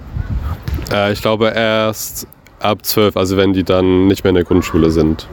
Äh, 0.91 1.13
ich 1.13 1.21
glaube 1.21 1.51
erst 1.55 2.27
ab 2.59 2.85
12, 2.85 3.17
also 3.17 3.37
wenn 3.37 3.53
die 3.53 3.63
dann 3.63 4.07
nicht 4.07 4.23
mehr 4.23 4.29
in 4.29 4.35
der 4.35 4.43
Grundschule 4.43 4.91
sind. 4.91 5.27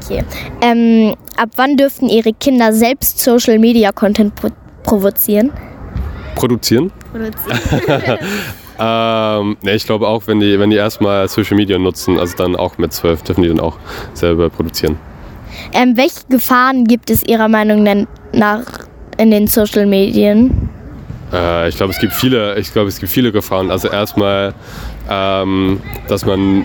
Okay. 0.00 0.22
Ähm, 0.60 1.14
ab 1.36 1.50
wann 1.56 1.76
dürften 1.76 2.08
Ihre 2.08 2.32
Kinder 2.32 2.72
selbst 2.72 3.18
Social 3.20 3.58
Media 3.58 3.92
Content 3.92 4.34
pro 4.34 4.48
provozieren? 4.82 5.52
Produzieren? 6.34 6.92
ähm, 8.78 9.56
ne, 9.62 9.74
ich 9.74 9.84
glaube 9.84 10.08
auch, 10.08 10.26
wenn 10.26 10.40
die, 10.40 10.58
wenn 10.58 10.70
die 10.70 10.76
erstmal 10.76 11.28
Social 11.28 11.56
Media 11.56 11.78
nutzen, 11.78 12.18
also 12.18 12.36
dann 12.36 12.56
auch 12.56 12.78
mit 12.78 12.92
12, 12.92 13.22
dürfen 13.22 13.42
die 13.42 13.48
dann 13.48 13.60
auch 13.60 13.76
selber 14.14 14.48
produzieren. 14.48 14.96
Ähm, 15.72 15.96
welche 15.96 16.20
Gefahren 16.28 16.84
gibt 16.84 17.10
es 17.10 17.22
Ihrer 17.22 17.48
Meinung 17.48 18.06
nach 18.32 18.64
in 19.16 19.30
den 19.30 19.46
Social 19.46 19.86
Medien? 19.86 20.68
Äh, 21.32 21.68
ich 21.68 21.76
glaube, 21.76 21.92
es 21.92 21.98
gibt 21.98 22.12
viele, 22.12 22.58
ich 22.58 22.72
glaube, 22.72 22.88
es 22.88 22.98
gibt 22.98 23.12
viele 23.12 23.32
Gefahren. 23.32 23.70
Also 23.70 23.88
erstmal, 23.88 24.54
ähm, 25.08 25.80
dass 26.08 26.24
man 26.24 26.64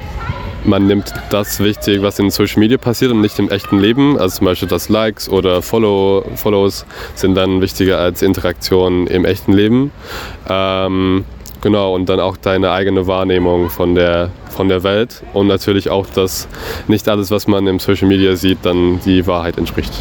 man 0.65 0.87
nimmt 0.87 1.13
das 1.29 1.59
wichtig, 1.59 2.01
was 2.01 2.19
in 2.19 2.29
Social 2.29 2.59
Media 2.59 2.77
passiert 2.77 3.11
und 3.11 3.21
nicht 3.21 3.37
im 3.39 3.49
echten 3.49 3.79
Leben. 3.79 4.17
Also 4.17 4.37
zum 4.37 4.45
Beispiel, 4.45 4.69
dass 4.69 4.89
Likes 4.89 5.27
oder 5.27 5.61
Follow, 5.61 6.25
Follows 6.35 6.85
sind 7.15 7.35
dann 7.35 7.61
wichtiger 7.61 7.99
als 7.99 8.21
Interaktionen 8.21 9.07
im 9.07 9.25
echten 9.25 9.53
Leben. 9.53 9.91
Ähm, 10.47 11.25
genau, 11.63 11.95
und 11.95 12.07
dann 12.09 12.19
auch 12.19 12.37
deine 12.37 12.71
eigene 12.71 13.07
Wahrnehmung 13.07 13.69
von 13.71 13.95
der, 13.95 14.29
von 14.49 14.67
der 14.67 14.83
Welt 14.83 15.23
und 15.33 15.47
natürlich 15.47 15.89
auch, 15.89 16.05
dass 16.05 16.47
nicht 16.87 17.09
alles, 17.09 17.31
was 17.31 17.47
man 17.47 17.65
im 17.65 17.79
Social 17.79 18.07
Media 18.07 18.35
sieht, 18.35 18.59
dann 18.63 18.99
die 19.03 19.25
Wahrheit 19.25 19.57
entspricht. 19.57 19.91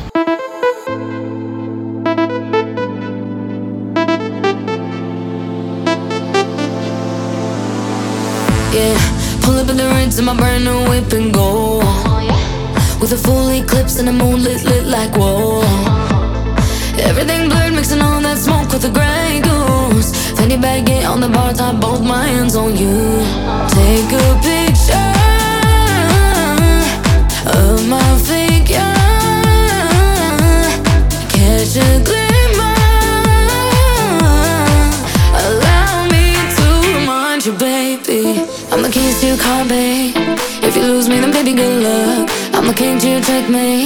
Yeah, 8.74 8.98
pull 9.42 9.58
up 9.58 9.70
in 9.70 9.76
the 9.76 9.84
rinse 9.84 10.18
in 10.18 10.24
my 10.24 10.34
brand 10.34 10.64
new 10.64 10.90
whip 10.90 11.12
and 11.12 11.32
go. 11.32 11.78
With 13.00 13.12
a 13.12 13.16
full 13.16 13.50
eclipse 13.50 13.98
and 13.98 14.08
the 14.08 14.12
moon 14.12 14.42
lit, 14.42 14.64
like 14.86 15.16
whoa. 15.16 15.31
Top, 21.72 21.80
both 21.80 22.02
my 22.02 22.26
hands 22.26 22.56
on 22.56 22.76
you. 22.76 23.20
Take 23.68 24.12
a 24.12 24.28
picture 24.42 25.12
of 27.46 27.88
my 27.88 28.18
figure. 28.18 28.94
Catch 31.28 31.76
a 31.76 32.02
glimmer. 32.08 32.78
Allow 35.44 36.08
me 36.08 36.34
to 36.56 36.98
remind 36.98 37.44
you, 37.46 37.52
baby. 37.52 38.44
I'm 38.70 38.82
the 38.82 38.90
keys 38.90 39.20
to 39.20 39.26
your 39.28 39.38
car, 39.38 39.64
babe. 39.64 40.14
If 40.62 40.76
you 40.76 40.82
lose 40.82 41.08
me, 41.08 41.20
then 41.20 41.32
baby, 41.32 41.52
good 41.54 41.82
luck. 41.82 42.30
I'm 42.54 42.66
the 42.66 42.74
king 42.74 42.98
to 42.98 43.08
your 43.08 43.20
checkmate. 43.20 43.81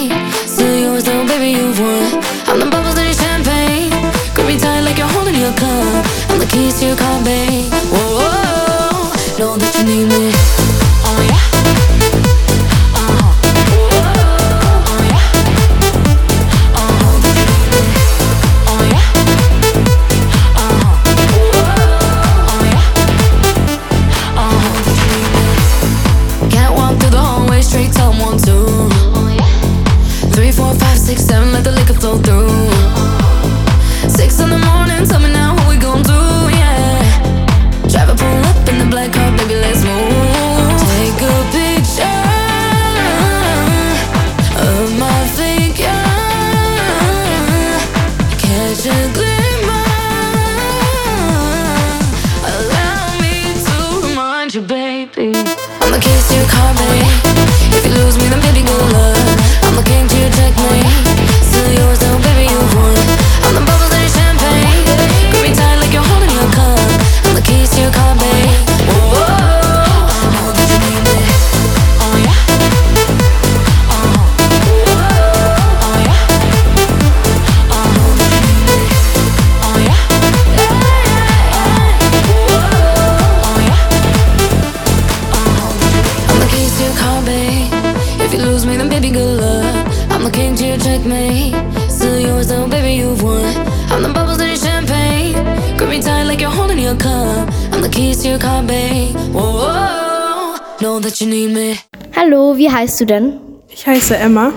Keys 97.96 98.22
to 98.22 98.28
your 98.28 98.38
car, 98.38 98.62
babe. 98.62 99.14
Whoa, 99.32 99.52
whoa, 99.52 100.56
know 100.80 101.00
that 101.00 101.18
you 101.20 101.26
need 101.28 101.52
me. 101.54 101.76
Hallo, 102.14 102.56
wie 102.56 102.70
heißt 102.70 103.00
du 103.00 103.06
denn? 103.06 103.38
Ich 103.70 103.86
heiße 103.86 104.16
Emma. 104.16 104.52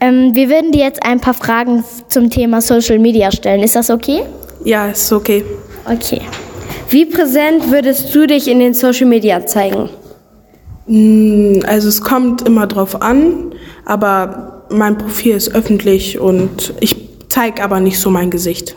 Ähm, 0.00 0.34
wir 0.34 0.48
würden 0.48 0.72
dir 0.72 0.84
jetzt 0.84 1.02
ein 1.04 1.20
paar 1.20 1.34
Fragen 1.34 1.84
zum 2.08 2.30
Thema 2.30 2.60
Social 2.62 2.98
Media 2.98 3.30
stellen. 3.30 3.62
Ist 3.62 3.76
das 3.76 3.90
okay? 3.90 4.22
Ja, 4.64 4.88
ist 4.88 5.12
okay. 5.12 5.44
Okay. 5.84 6.22
Wie 6.88 7.04
präsent 7.04 7.70
würdest 7.70 8.14
du 8.14 8.26
dich 8.26 8.48
in 8.48 8.58
den 8.58 8.72
Social 8.74 9.06
Media 9.06 9.44
zeigen? 9.46 9.90
Mm, 10.86 11.60
Also 11.66 11.88
es 11.88 12.00
kommt 12.00 12.42
immer 12.42 12.66
drauf 12.66 13.00
an, 13.02 13.54
aber 13.84 14.64
mein 14.70 14.96
Profil 14.96 15.36
ist 15.36 15.54
öffentlich 15.54 16.18
und 16.18 16.72
ich 16.80 16.96
zeige 17.28 17.62
aber 17.62 17.80
nicht 17.80 17.98
so 17.98 18.08
mein 18.10 18.30
Gesicht. 18.30 18.76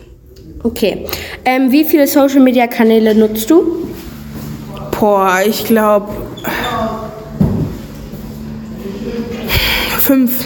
Okay. 0.63 1.05
Ähm, 1.45 1.71
wie 1.71 1.83
viele 1.83 2.07
Social 2.07 2.39
Media 2.39 2.67
Kanäle 2.67 3.15
nutzt 3.15 3.49
du? 3.49 3.87
Boah, 4.99 5.39
ich 5.45 5.63
glaube 5.65 6.07
fünf. 10.07 10.45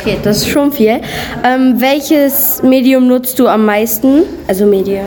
Okay, 0.00 0.16
das 0.22 0.38
ist 0.38 0.48
schon 0.48 0.72
viel. 0.72 1.00
Ähm, 1.44 1.74
welches 1.78 2.62
Medium 2.62 3.06
nutzt 3.06 3.38
du 3.38 3.46
am 3.46 3.66
meisten? 3.66 4.22
Also 4.48 4.64
Medien. 4.64 5.04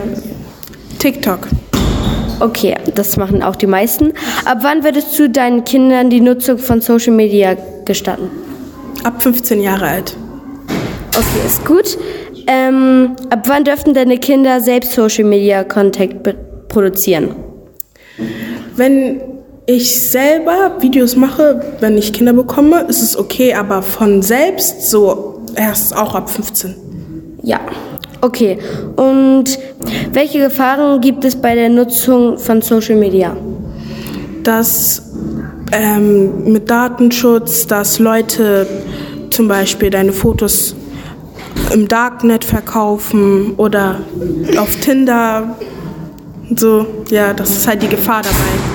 TikTok. 1.00 1.48
Okay, 2.40 2.76
das 2.94 3.18
machen 3.18 3.42
auch 3.42 3.56
die 3.56 3.68
meisten. 3.68 4.14
Ab 4.46 4.60
wann 4.62 4.84
würdest 4.84 5.18
du 5.18 5.30
deinen 5.30 5.64
Kindern 5.64 6.10
die 6.10 6.22
Nutzung 6.22 6.58
von 6.60 6.82
Social 6.82 7.14
Media 7.14 7.56
gestatten? 7.86 8.30
Ab 9.04 9.22
15 9.22 9.62
Jahre 9.62 9.88
alt. 9.88 10.16
Okay, 11.10 11.46
ist 11.46 11.66
gut. 11.66 11.98
Ähm, 12.48 13.16
ab 13.30 13.48
wann 13.48 13.64
dürften 13.64 13.94
deine 13.94 14.18
Kinder 14.18 14.60
selbst 14.62 14.92
Social 14.94 15.24
Media 15.24 15.64
Content 15.64 16.22
be- 16.24 16.36
produzieren? 16.68 17.36
Wenn 18.76 19.22
ich 19.66 20.12
selber 20.12 20.76
Videos 20.80 21.16
mache, 21.16 21.62
wenn 21.80 21.98
ich 21.98 22.14
Kinder 22.14 22.34
bekomme, 22.34 22.82
ist 22.88 23.02
es 23.02 23.18
okay, 23.18 23.54
aber 23.54 23.82
von 23.82 24.22
selbst 24.22 24.90
so 24.90 25.42
erst 25.56 25.96
auch 25.96 26.14
ab 26.14 26.30
15. 26.30 26.76
Ja. 27.42 27.60
Okay. 28.22 28.58
Und 28.96 29.58
welche 30.14 30.40
Gefahren 30.40 31.02
gibt 31.02 31.26
es 31.26 31.36
bei 31.36 31.56
der 31.56 31.70
Nutzung 31.70 32.38
von 32.38 32.62
Social 32.62 32.96
Media? 32.96 33.36
Dass 34.44 35.02
ähm, 35.72 36.52
mit 36.52 36.70
Datenschutz, 36.70 37.66
dass 37.68 38.00
Leute 38.00 38.68
zum 39.32 39.48
Beispiel 39.48 39.90
deine 39.90 40.14
Fotos 40.14 40.76
im 41.74 41.88
Darknet 41.88 42.46
verkaufen 42.46 43.54
oder 43.58 44.00
auf 44.58 44.76
Tinder. 44.78 45.58
So, 46.56 46.86
ja, 47.10 47.34
das 47.34 47.52
ist 47.52 47.68
halt 47.68 47.82
die 47.82 47.90
Gefahr 47.90 48.22
dabei. 48.22 48.75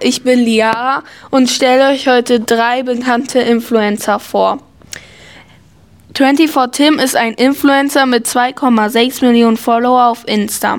Ich 0.00 0.22
bin 0.22 0.40
Liara 0.40 1.02
und 1.30 1.48
stelle 1.48 1.90
euch 1.90 2.08
heute 2.08 2.40
drei 2.40 2.82
bekannte 2.82 3.40
Influencer 3.40 4.18
vor. 4.18 4.58
24 6.14 6.72
Tim 6.72 6.98
ist 6.98 7.14
ein 7.14 7.34
Influencer 7.34 8.04
mit 8.06 8.26
2,6 8.26 9.24
Millionen 9.24 9.56
Follower 9.56 10.06
auf 10.06 10.26
Insta 10.26 10.78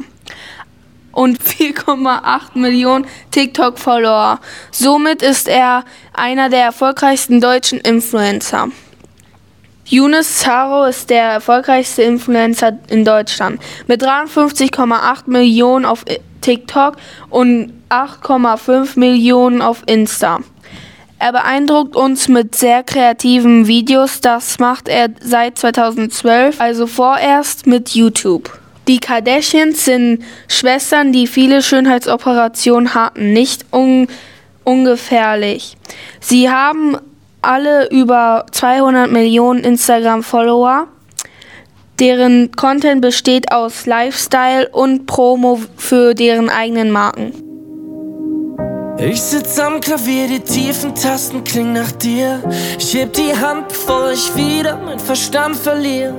und 1.12 1.42
4,8 1.42 2.58
Millionen 2.58 3.06
TikTok-Follower. 3.32 4.40
Somit 4.72 5.22
ist 5.22 5.48
er 5.48 5.86
einer 6.14 6.50
der 6.50 6.64
erfolgreichsten 6.64 7.40
deutschen 7.40 7.80
Influencer. 7.80 8.70
Yunus 9.86 10.38
Zaro 10.38 10.86
ist 10.86 11.10
der 11.10 11.24
erfolgreichste 11.24 12.04
Influencer 12.04 12.78
in 12.90 13.06
Deutschland 13.06 13.60
mit 13.88 14.04
53,8 14.04 15.24
Millionen 15.26 15.86
auf 15.86 16.06
TikTok 16.42 16.98
und 17.30 17.74
8,5 17.90 18.98
Millionen 19.00 19.62
auf 19.62 19.84
Insta. 19.86 20.40
Er 21.22 21.34
beeindruckt 21.34 21.98
uns 21.98 22.30
mit 22.30 22.56
sehr 22.56 22.82
kreativen 22.84 23.68
Videos. 23.68 24.22
Das 24.22 24.58
macht 24.60 24.88
er 24.88 25.10
seit 25.22 25.58
2012, 25.58 26.62
also 26.62 26.88
vorerst 26.88 27.68
mit 27.68 27.90
YouTube. 27.90 28.58
Die 28.88 29.00
Kardashians 29.00 29.86
sind 29.86 30.24
Schwestern, 30.48 31.12
die 31.12 31.28
viele 31.28 31.62
Schönheitsoperationen 31.62 32.96
hatten, 32.96 33.34
nicht 33.34 33.66
un 33.72 34.08
ungefährlich. 34.64 35.78
Sie 36.20 36.50
haben 36.50 36.98
alle 37.42 37.90
über 37.90 38.46
200 38.52 39.12
Millionen 39.12 39.64
Instagram-Follower. 39.64 40.88
Deren 42.00 42.52
Content 42.54 43.02
besteht 43.02 43.52
aus 43.52 43.86
Lifestyle 43.86 44.70
und 44.70 45.06
Promo 45.06 45.60
für 45.76 46.14
deren 46.14 46.50
eigenen 46.50 46.92
Marken. 46.92 47.34
Ich 48.98 49.22
sitz 49.22 49.60
am 49.60 49.82
Klavier, 49.82 50.28
die 50.28 50.40
tiefen 50.40 50.96
Tasten 50.96 51.44
klingen 51.44 51.74
nach 51.74 51.92
dir. 51.92 52.42
Ich 52.78 52.94
heb 52.94 53.14
die 53.14 53.36
Hand, 53.36 53.68
bevor 53.68 54.12
ich 54.12 54.34
wieder 54.36 54.78
mein 54.78 55.00
Verstand 55.00 55.58
verliere. 55.58 56.14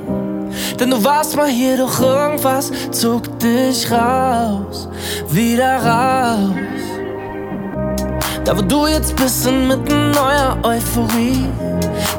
Denn 0.78 0.90
du 0.90 1.02
warst 1.02 1.36
mal 1.36 1.48
hier, 1.48 1.78
doch 1.78 2.00
irgendwas 2.00 2.70
zog 2.90 3.38
dich 3.38 3.90
raus, 3.90 4.88
wieder 5.30 5.76
raus. 5.76 6.56
Da 8.44 8.56
wo 8.56 8.62
du 8.62 8.86
jetzt 8.86 9.14
bist, 9.16 9.46
inmitten 9.46 10.10
neuer 10.10 10.58
Euphorie. 10.62 11.46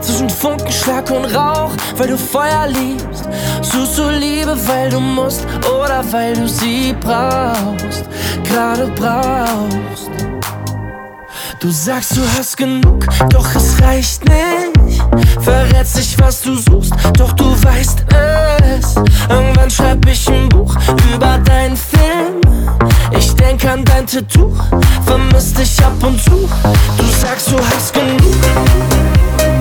Zwischen 0.02 0.30
Funkenschlag 0.30 1.10
und 1.12 1.26
Rauch, 1.26 1.72
weil 1.96 2.08
du 2.08 2.18
Feuer 2.18 2.68
liebst. 2.68 3.30
Suchst 3.62 3.98
du 3.98 4.10
Liebe, 4.10 4.58
weil 4.68 4.90
du 4.90 5.00
musst 5.00 5.46
oder 5.64 6.04
weil 6.12 6.34
du 6.34 6.48
sie 6.48 6.96
brauchst, 7.00 8.06
gerade 8.44 8.88
brauchst. 8.96 10.10
Du 11.60 11.70
sagst, 11.70 12.18
du 12.18 12.22
hast 12.38 12.58
genug, 12.58 13.06
doch 13.30 13.48
es 13.56 13.80
reicht 13.82 14.24
nicht. 14.26 15.04
Verrätst 15.42 15.96
nicht, 15.98 16.20
was 16.20 16.42
du 16.42 16.56
suchst, 16.56 16.92
doch 17.14 17.34
du 17.34 17.52
weißt 17.64 18.04
es. 18.10 18.96
Irgendwann 19.30 19.70
schreib 19.70 20.04
ich 20.08 20.28
ein 20.28 20.50
Buch 20.50 20.76
über 21.14 21.38
deinen 21.38 21.78
Film. 21.78 22.42
Ich 23.16 23.32
denk 23.36 23.64
an 23.66 23.86
dein 23.86 24.08
Tattoo, 24.08 24.54
vermiss 25.06 25.54
dich 25.54 25.80
ab 25.84 25.94
und 26.02 26.20
zu. 26.24 26.50
Du 26.98 27.06
sagst, 27.22 27.52
du 27.52 27.58
hast 27.60 27.94
genug. 27.94 29.61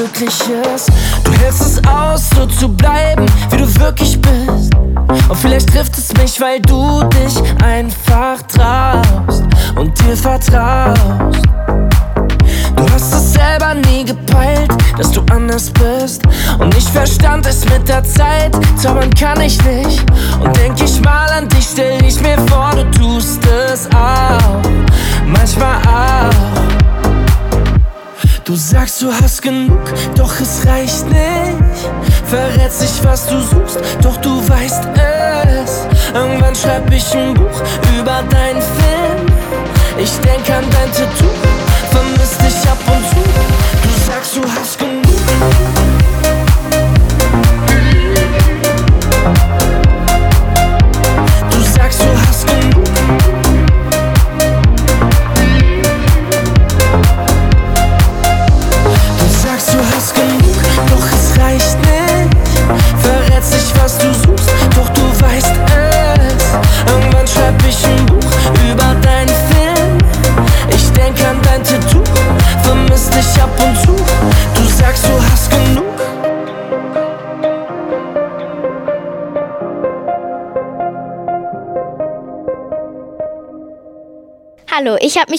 Glücklich 0.00 0.40
ist. 0.74 0.90
Du 1.24 1.32
hältst 1.32 1.60
es 1.60 1.86
aus, 1.86 2.30
so 2.30 2.46
zu 2.46 2.68
bleiben, 2.68 3.26
wie 3.50 3.56
du 3.56 3.80
wirklich 3.80 4.20
bist. 4.20 4.74
Und 4.74 5.36
vielleicht 5.36 5.68
trifft 5.72 5.96
es 5.98 6.12
mich, 6.14 6.40
weil 6.40 6.60
du 6.60 7.02
dich 7.04 7.36
einfach 7.62 8.40
traust 8.42 9.44
und 9.76 9.98
dir 10.00 10.16
vertraust. 10.16 11.49
Du 12.80 12.90
hast 12.94 13.12
es 13.12 13.34
selber 13.34 13.74
nie 13.74 14.06
gepeilt, 14.06 14.70
dass 14.96 15.10
du 15.10 15.20
anders 15.30 15.70
bist. 15.70 16.22
Und 16.58 16.74
ich 16.74 16.88
verstand 16.88 17.46
es 17.46 17.62
mit 17.66 17.86
der 17.86 18.02
Zeit, 18.04 18.56
zaubern 18.76 19.12
kann 19.12 19.38
ich 19.42 19.62
nicht. 19.64 20.02
Und 20.42 20.56
denk 20.56 20.80
ich 20.82 20.98
mal 21.02 21.28
an 21.28 21.46
dich, 21.50 21.68
stell 21.72 22.02
ich 22.02 22.18
mir 22.22 22.38
vor, 22.48 22.70
du 22.74 22.90
tust 22.98 23.40
es 23.70 23.86
auch. 23.94 24.62
Manchmal 25.26 25.76
auch. 25.86 26.30
Du 28.44 28.54
sagst, 28.56 29.02
du 29.02 29.12
hast 29.12 29.42
genug, 29.42 29.82
doch 30.16 30.40
es 30.40 30.66
reicht 30.66 31.06
nicht. 31.10 31.90
Verrätst 32.24 32.80
nicht, 32.80 33.04
was 33.04 33.26
du 33.26 33.42
suchst, 33.42 33.78
doch 34.00 34.16
du 34.16 34.40
weißt 34.48 34.88
es. 34.94 35.86
Irgendwann 36.14 36.54
schreib 36.54 36.90
ich 36.90 37.14
ein 37.14 37.34
Buch 37.34 37.62
über 37.98 38.22
deinen 38.30 38.62
Film. 38.62 39.26
Ich 39.98 40.12
denk 40.20 40.48
an 40.48 40.64
dein 40.70 40.90
Tattoo, 40.92 41.49
Du 44.32 44.46
sagst, 44.46 44.80
du 44.80 44.89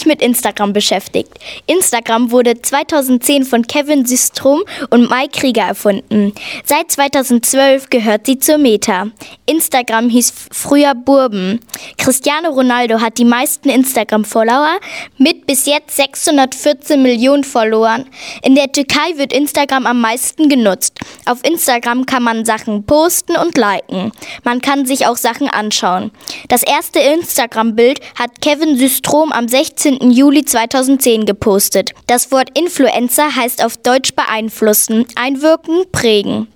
mit 0.05 0.21
Instagram 0.21 0.73
beschäftigt. 0.73 1.33
Instagram 1.67 2.31
wurde 2.31 2.61
2010 2.61 3.45
von 3.45 3.65
Kevin 3.67 4.05
Systrom 4.05 4.63
und 4.89 5.09
Mike 5.09 5.39
Krieger 5.39 5.63
erfunden. 5.63 6.33
Seit 6.65 6.91
2012 6.91 7.89
gehört 7.89 8.25
sie 8.25 8.39
zur 8.39 8.57
Meta. 8.57 9.07
Instagram 9.45 10.09
hieß 10.09 10.33
früher 10.51 10.95
Burben. 10.95 11.59
Cristiano 11.97 12.49
Ronaldo 12.49 13.01
hat 13.01 13.17
die 13.17 13.25
meisten 13.25 13.69
Instagram-Follower 13.69 14.79
mit 15.17 15.45
bis 15.45 15.65
jetzt 15.65 15.95
614 15.95 17.01
Millionen 17.01 17.43
Followern. 17.43 18.05
In 18.43 18.55
der 18.55 18.71
Türkei 18.71 19.17
wird 19.17 19.33
Instagram 19.33 19.85
am 19.85 20.01
meisten 20.01 20.49
genutzt. 20.49 20.99
Auf 21.25 21.39
Instagram 21.43 22.05
kann 22.05 22.23
man 22.23 22.45
Sachen 22.45 22.85
posten 22.85 23.35
und 23.35 23.57
liken. 23.57 24.11
Man 24.43 24.61
kann 24.61 24.85
sich 24.85 25.07
auch 25.07 25.17
Sachen 25.17 25.47
anschauen. 25.47 26.11
Das 26.47 26.63
erste 26.63 26.99
Instagram-Bild 26.99 27.99
hat 28.17 28.41
Kevin 28.41 28.77
Systrom 28.77 29.31
am 29.31 29.47
16. 29.47 30.11
Juli 30.11 30.43
2010 30.45 31.25
gepostet. 31.51 31.91
Das 32.07 32.31
Wort 32.31 32.57
Influencer 32.57 33.35
heißt 33.35 33.63
auf 33.63 33.75
Deutsch 33.77 34.13
beeinflussen, 34.13 35.05
einwirken, 35.15 35.83
prägen. 35.91 36.47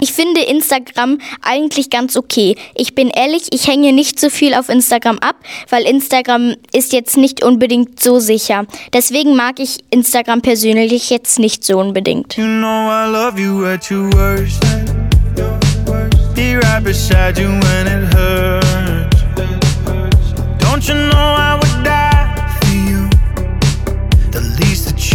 Ich 0.00 0.12
finde 0.12 0.40
Instagram 0.40 1.18
eigentlich 1.40 1.88
ganz 1.88 2.16
okay. 2.16 2.56
Ich 2.74 2.96
bin 2.96 3.10
ehrlich, 3.10 3.44
ich 3.52 3.68
hänge 3.68 3.92
nicht 3.92 4.18
so 4.18 4.28
viel 4.28 4.54
auf 4.54 4.68
Instagram 4.68 5.18
ab, 5.20 5.36
weil 5.70 5.84
Instagram 5.84 6.56
ist 6.72 6.92
jetzt 6.92 7.16
nicht 7.16 7.44
unbedingt 7.44 8.02
so 8.02 8.18
sicher. 8.18 8.66
Deswegen 8.92 9.36
mag 9.36 9.60
ich 9.60 9.78
Instagram 9.90 10.42
persönlich 10.42 11.10
jetzt 11.10 11.38
nicht 11.38 11.62
so 11.62 11.78
unbedingt. 11.78 12.36
You 12.36 12.44
know 12.44 12.90
I 12.90 13.08
love 13.08 13.40
you 13.40 13.64
at 13.66 13.88
your 13.88 14.12
worst. 14.14 14.60
Be 16.34 16.56
right 16.56 16.82
beside 16.82 17.38
you 17.40 17.48
when 17.48 17.86
it 17.86 18.12
hurts. 18.12 18.63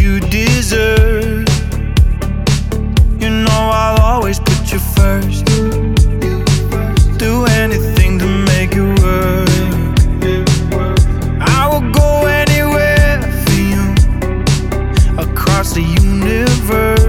You 0.10 0.20
deserve. 0.22 1.47
You 3.22 3.30
know 3.30 3.62
I'll 3.82 4.01
always 4.01 4.39
put 4.39 4.72
you 4.74 4.80
first. 4.97 5.45
Do 7.18 7.45
anything 7.62 8.18
to 8.18 8.28
make 8.51 8.72
it 8.74 8.89
work. 9.03 9.49
I 11.57 11.62
will 11.72 11.88
go 11.91 12.26
anywhere 12.26 13.22
for 13.43 13.60
you 13.74 13.86
across 15.26 15.74
the 15.74 15.84
universe. 15.84 17.09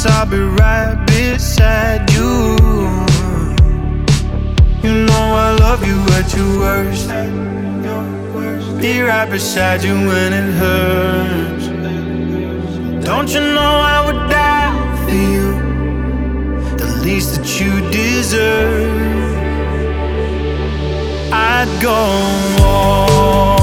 Promise 0.00 0.06
I'll 0.06 0.26
be 0.26 0.38
right 0.38 1.06
beside 1.06 2.10
you. 2.12 2.56
You 4.82 5.04
know 5.06 5.24
I 5.34 5.56
love 5.58 5.86
you 5.86 5.98
at 6.18 6.34
your 6.34 6.58
worst. 6.58 7.08
Be 8.80 9.00
right 9.02 9.28
beside 9.30 9.82
you 9.82 9.94
when 9.94 10.32
it 10.32 10.52
hurts. 10.54 11.66
Don't 13.04 13.28
you 13.28 13.40
know 13.40 13.72
I 13.94 14.06
would 14.06 14.30
die 14.30 14.72
for 15.04 15.14
you? 15.34 16.76
The 16.76 17.00
least 17.02 17.36
that 17.36 17.60
you 17.60 17.80
deserve. 17.90 19.18
I'd 21.32 21.68
go 21.80 22.64
all 22.64 23.59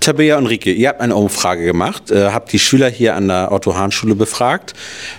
Tabea 0.00 0.38
und 0.38 0.46
Rike, 0.46 0.72
ihr 0.72 0.88
habt 0.88 1.02
eine 1.02 1.14
Umfrage 1.14 1.64
gemacht, 1.64 2.10
äh, 2.10 2.30
habt 2.30 2.52
die 2.52 2.58
Schüler 2.58 2.88
hier 2.88 3.14
an 3.16 3.28
der 3.28 3.52
Otto-Hahn-Schule 3.52 4.14
befragt, 4.14 4.72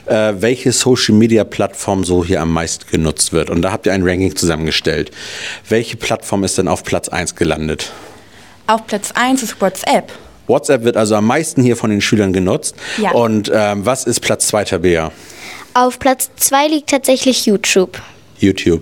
äh, 0.07 0.33
welche 0.37 0.71
Social-Media-Plattform 0.71 2.03
so 2.03 2.25
hier 2.25 2.41
am 2.41 2.51
meisten 2.51 2.89
genutzt 2.89 3.31
wird. 3.31 3.51
Und 3.51 3.61
da 3.61 3.71
habt 3.71 3.85
ihr 3.85 3.93
ein 3.93 4.01
Ranking 4.03 4.35
zusammengestellt. 4.35 5.11
Welche 5.69 5.97
Plattform 5.97 6.43
ist 6.43 6.57
denn 6.57 6.67
auf 6.67 6.83
Platz 6.83 7.09
1 7.09 7.35
gelandet? 7.35 7.91
Auf 8.65 8.87
Platz 8.87 9.11
1 9.13 9.43
ist 9.43 9.61
WhatsApp. 9.61 10.11
WhatsApp 10.47 10.83
wird 10.83 10.97
also 10.97 11.15
am 11.15 11.27
meisten 11.27 11.61
hier 11.61 11.77
von 11.77 11.91
den 11.91 12.01
Schülern 12.01 12.33
genutzt. 12.33 12.75
Ja. 12.97 13.11
Und 13.11 13.51
ähm, 13.53 13.85
was 13.85 14.05
ist 14.05 14.19
Platz 14.21 14.47
2, 14.47 14.63
Tabea? 14.65 15.11
Auf 15.75 15.99
Platz 15.99 16.31
2 16.37 16.67
liegt 16.67 16.89
tatsächlich 16.89 17.45
YouTube. 17.45 18.01
YouTube. 18.41 18.81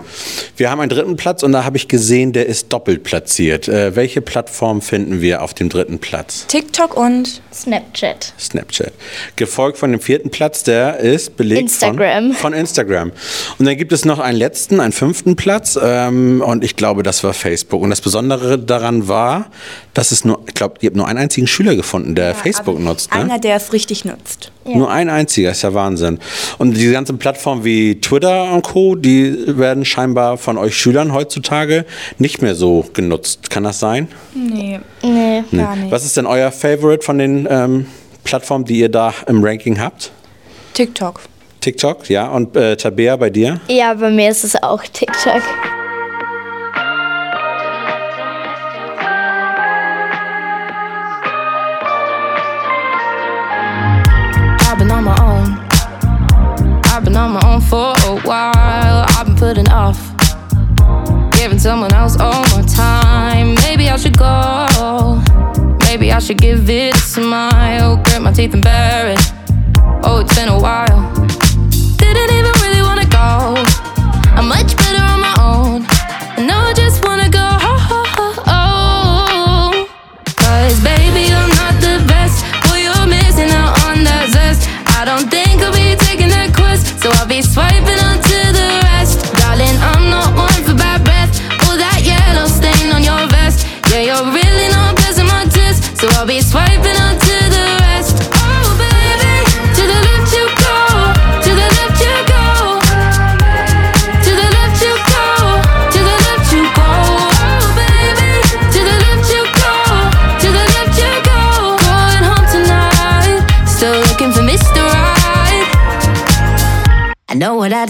Wir 0.57 0.72
haben 0.72 0.80
einen 0.80 0.89
dritten 0.89 1.16
Platz 1.16 1.43
und 1.43 1.51
da 1.51 1.64
habe 1.64 1.78
ich 1.78 1.88
gesehen, 1.88 2.34
der 2.34 2.45
ist 2.45 2.72
doppelt 2.72 3.03
platziert. 3.03 3.68
Äh, 3.68 3.95
welche 3.95 4.22
Plattform 4.22 4.82
finden 4.82 5.22
wir 5.22 5.41
auf 5.41 5.53
dem 5.53 5.70
dritten 5.70 5.99
Platz? 5.99 6.45
TikTok 6.47 6.95
und 6.95 7.41
Snapchat. 7.53 8.34
Snapchat. 8.39 8.93
Gefolgt 9.36 9.78
von 9.78 9.91
dem 9.91 10.01
vierten 10.01 10.30
Platz, 10.30 10.64
der 10.64 10.97
ist 10.99 11.38
belegt 11.38 11.62
Instagram. 11.62 12.34
Von, 12.34 12.36
von 12.36 12.53
Instagram. 12.53 13.12
Und 13.57 13.66
dann 13.66 13.78
gibt 13.78 13.91
es 13.91 14.05
noch 14.05 14.20
einen 14.20 14.38
letzten, 14.38 14.80
einen 14.80 14.93
fünften 14.93 15.36
Platz 15.36 15.78
ähm, 15.82 16.41
und 16.41 16.64
ich 16.64 16.76
glaube, 16.76 17.03
das 17.03 17.24
war 17.24 17.34
Facebook. 17.34 17.82
Und 17.82 17.89
das 17.89 18.01
Besondere 18.01 18.57
daran 18.57 19.07
war, 19.07 19.51
dass 19.93 20.12
es 20.12 20.24
nur, 20.26 20.43
ich 20.47 20.53
glaube, 20.53 20.76
ihr 20.82 20.88
habt 20.88 20.97
nur 20.97 21.07
einen 21.07 21.20
einzigen 21.20 21.47
Schüler 21.47 21.76
gefunden, 21.76 22.16
der 22.16 22.36
Facebook 22.36 22.80
nutzt. 22.80 23.14
Ne? 23.14 23.20
einer, 23.22 23.39
der 23.39 23.55
es 23.55 23.74
richtig 23.74 24.05
nutzt. 24.05 24.51
Nur 24.76 24.92
ein 24.92 25.10
einziger, 25.10 25.52
ist 25.52 25.62
ja 25.62 25.74
Wahnsinn. 25.74 26.20
Und 26.58 26.76
diese 26.76 26.94
ganzen 26.94 27.18
Plattformen 27.18 27.64
wie 27.64 28.00
Twitter 28.00 28.52
und 28.52 28.64
Co., 28.64 28.96
die 28.96 29.36
werden 29.58 29.86
scheinbar 29.86 30.38
von 30.38 30.58
euch 30.58 30.76
Schülern 30.76 31.14
heutzutage 31.14 31.86
nicht 32.18 32.42
mehr 32.42 32.56
so 32.56 32.86
genutzt. 32.94 33.50
Kann 33.50 33.64
das 33.64 33.80
sein? 33.80 34.08
Nee. 34.34 34.80
Nee, 35.04 35.44
Nee. 35.52 35.64
Was 35.90 36.06
ist 36.06 36.18
denn 36.18 36.26
euer 36.26 36.52
Favorite 36.52 37.04
von 37.04 37.18
den 37.18 37.48
ähm, 37.50 37.86
Plattformen, 38.24 38.66
die 38.66 38.80
ihr 38.80 38.90
da 38.90 39.14
im 39.28 39.44
Ranking 39.44 39.80
habt? 39.80 40.12
TikTok. 40.74 41.22
TikTok, 41.62 42.10
ja. 42.10 42.30
Und 42.30 42.56
äh, 42.56 42.76
Tabea 42.76 43.16
bei 43.18 43.30
dir? 43.30 43.60
Ja, 43.68 43.94
bei 43.94 44.10
mir 44.10 44.30
ist 44.30 44.44
es 44.44 44.62
auch 44.62 44.84
TikTok. 44.84 45.42
Giving 61.50 61.60
someone 61.60 61.91
else 61.95 62.16
all 62.20 62.43
my 62.56 62.62
time. 62.68 63.56
Maybe 63.64 63.89
I 63.89 63.97
should 63.97 64.16
go. 64.16 65.20
Maybe 65.88 66.12
I 66.12 66.20
should 66.20 66.38
give 66.38 66.70
it 66.70 66.93
a 66.93 66.97
smile. 67.00 67.97
Grit 68.04 68.22
my 68.22 68.32
teeth 68.32 68.54
and 68.54 68.64
bear 68.64 69.14
it. 69.14 69.34
Oh, 70.04 70.20
it's 70.24 70.36
been 70.36 70.47
a 70.47 70.60
while. 70.60 71.19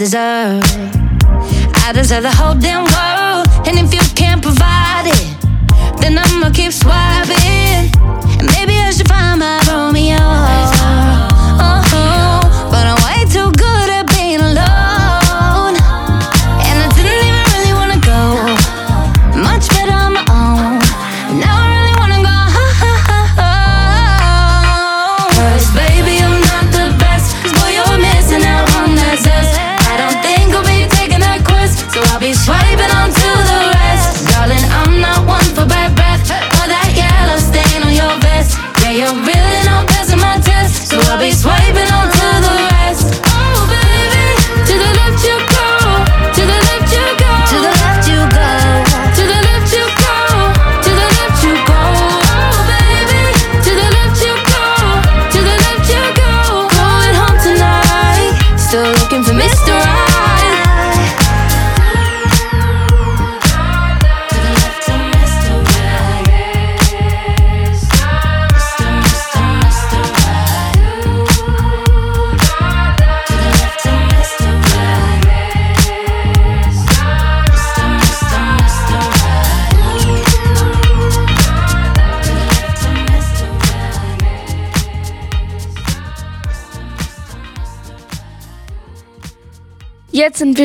Deserve. 0.00 0.64
I 1.84 1.92
deserve 1.92 2.22
the 2.22 2.30
whole 2.30 2.54
damn 2.54 2.89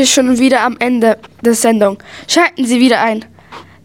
sind 0.05 0.27
schon 0.27 0.39
wieder 0.39 0.61
am 0.61 0.75
Ende 0.79 1.17
der 1.41 1.53
Sendung. 1.53 1.97
Schalten 2.27 2.65
Sie 2.65 2.79
wieder 2.79 3.01
ein. 3.01 3.25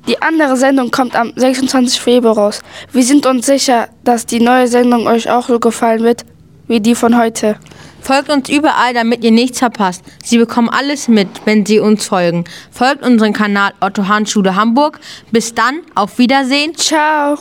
Die 0.07 0.21
andere 0.23 0.57
Sendung 0.57 0.91
kommt 0.91 1.15
am 1.15 1.33
26. 1.37 2.01
Februar 2.01 2.37
raus. 2.37 2.61
Wir 2.93 3.03
sind 3.03 3.27
uns 3.27 3.47
sicher, 3.47 3.89
dass 4.05 4.27
die 4.27 4.41
neue 4.41 4.67
Sendung 4.67 5.07
euch 5.07 5.31
auch 5.31 5.49
so 5.49 5.61
gefallen 5.61 6.03
wird 6.03 6.25
wie 6.69 6.81
die 6.81 6.95
von 6.95 7.19
heute. 7.19 7.57
Folgt 8.01 8.31
uns 8.31 8.49
überall, 8.49 8.95
damit 8.95 9.25
ihr 9.25 9.33
nichts 9.33 9.59
verpasst. 9.59 10.03
Sie 10.23 10.39
bekommen 10.39 10.69
alles 10.69 11.09
mit, 11.09 11.29
wenn 11.45 11.67
Sie 11.67 11.81
uns 11.81 12.07
folgen. 12.07 12.45
Folgt 12.71 13.05
unserem 13.05 13.33
Kanal 13.33 13.73
Otto 13.81 14.07
Hahn 14.07 14.25
Schule 14.25 14.55
Hamburg. 14.55 15.01
Bis 15.33 15.53
dann, 15.53 15.81
auf 15.95 16.19
Wiedersehen. 16.19 16.75
Ciao. 16.77 17.37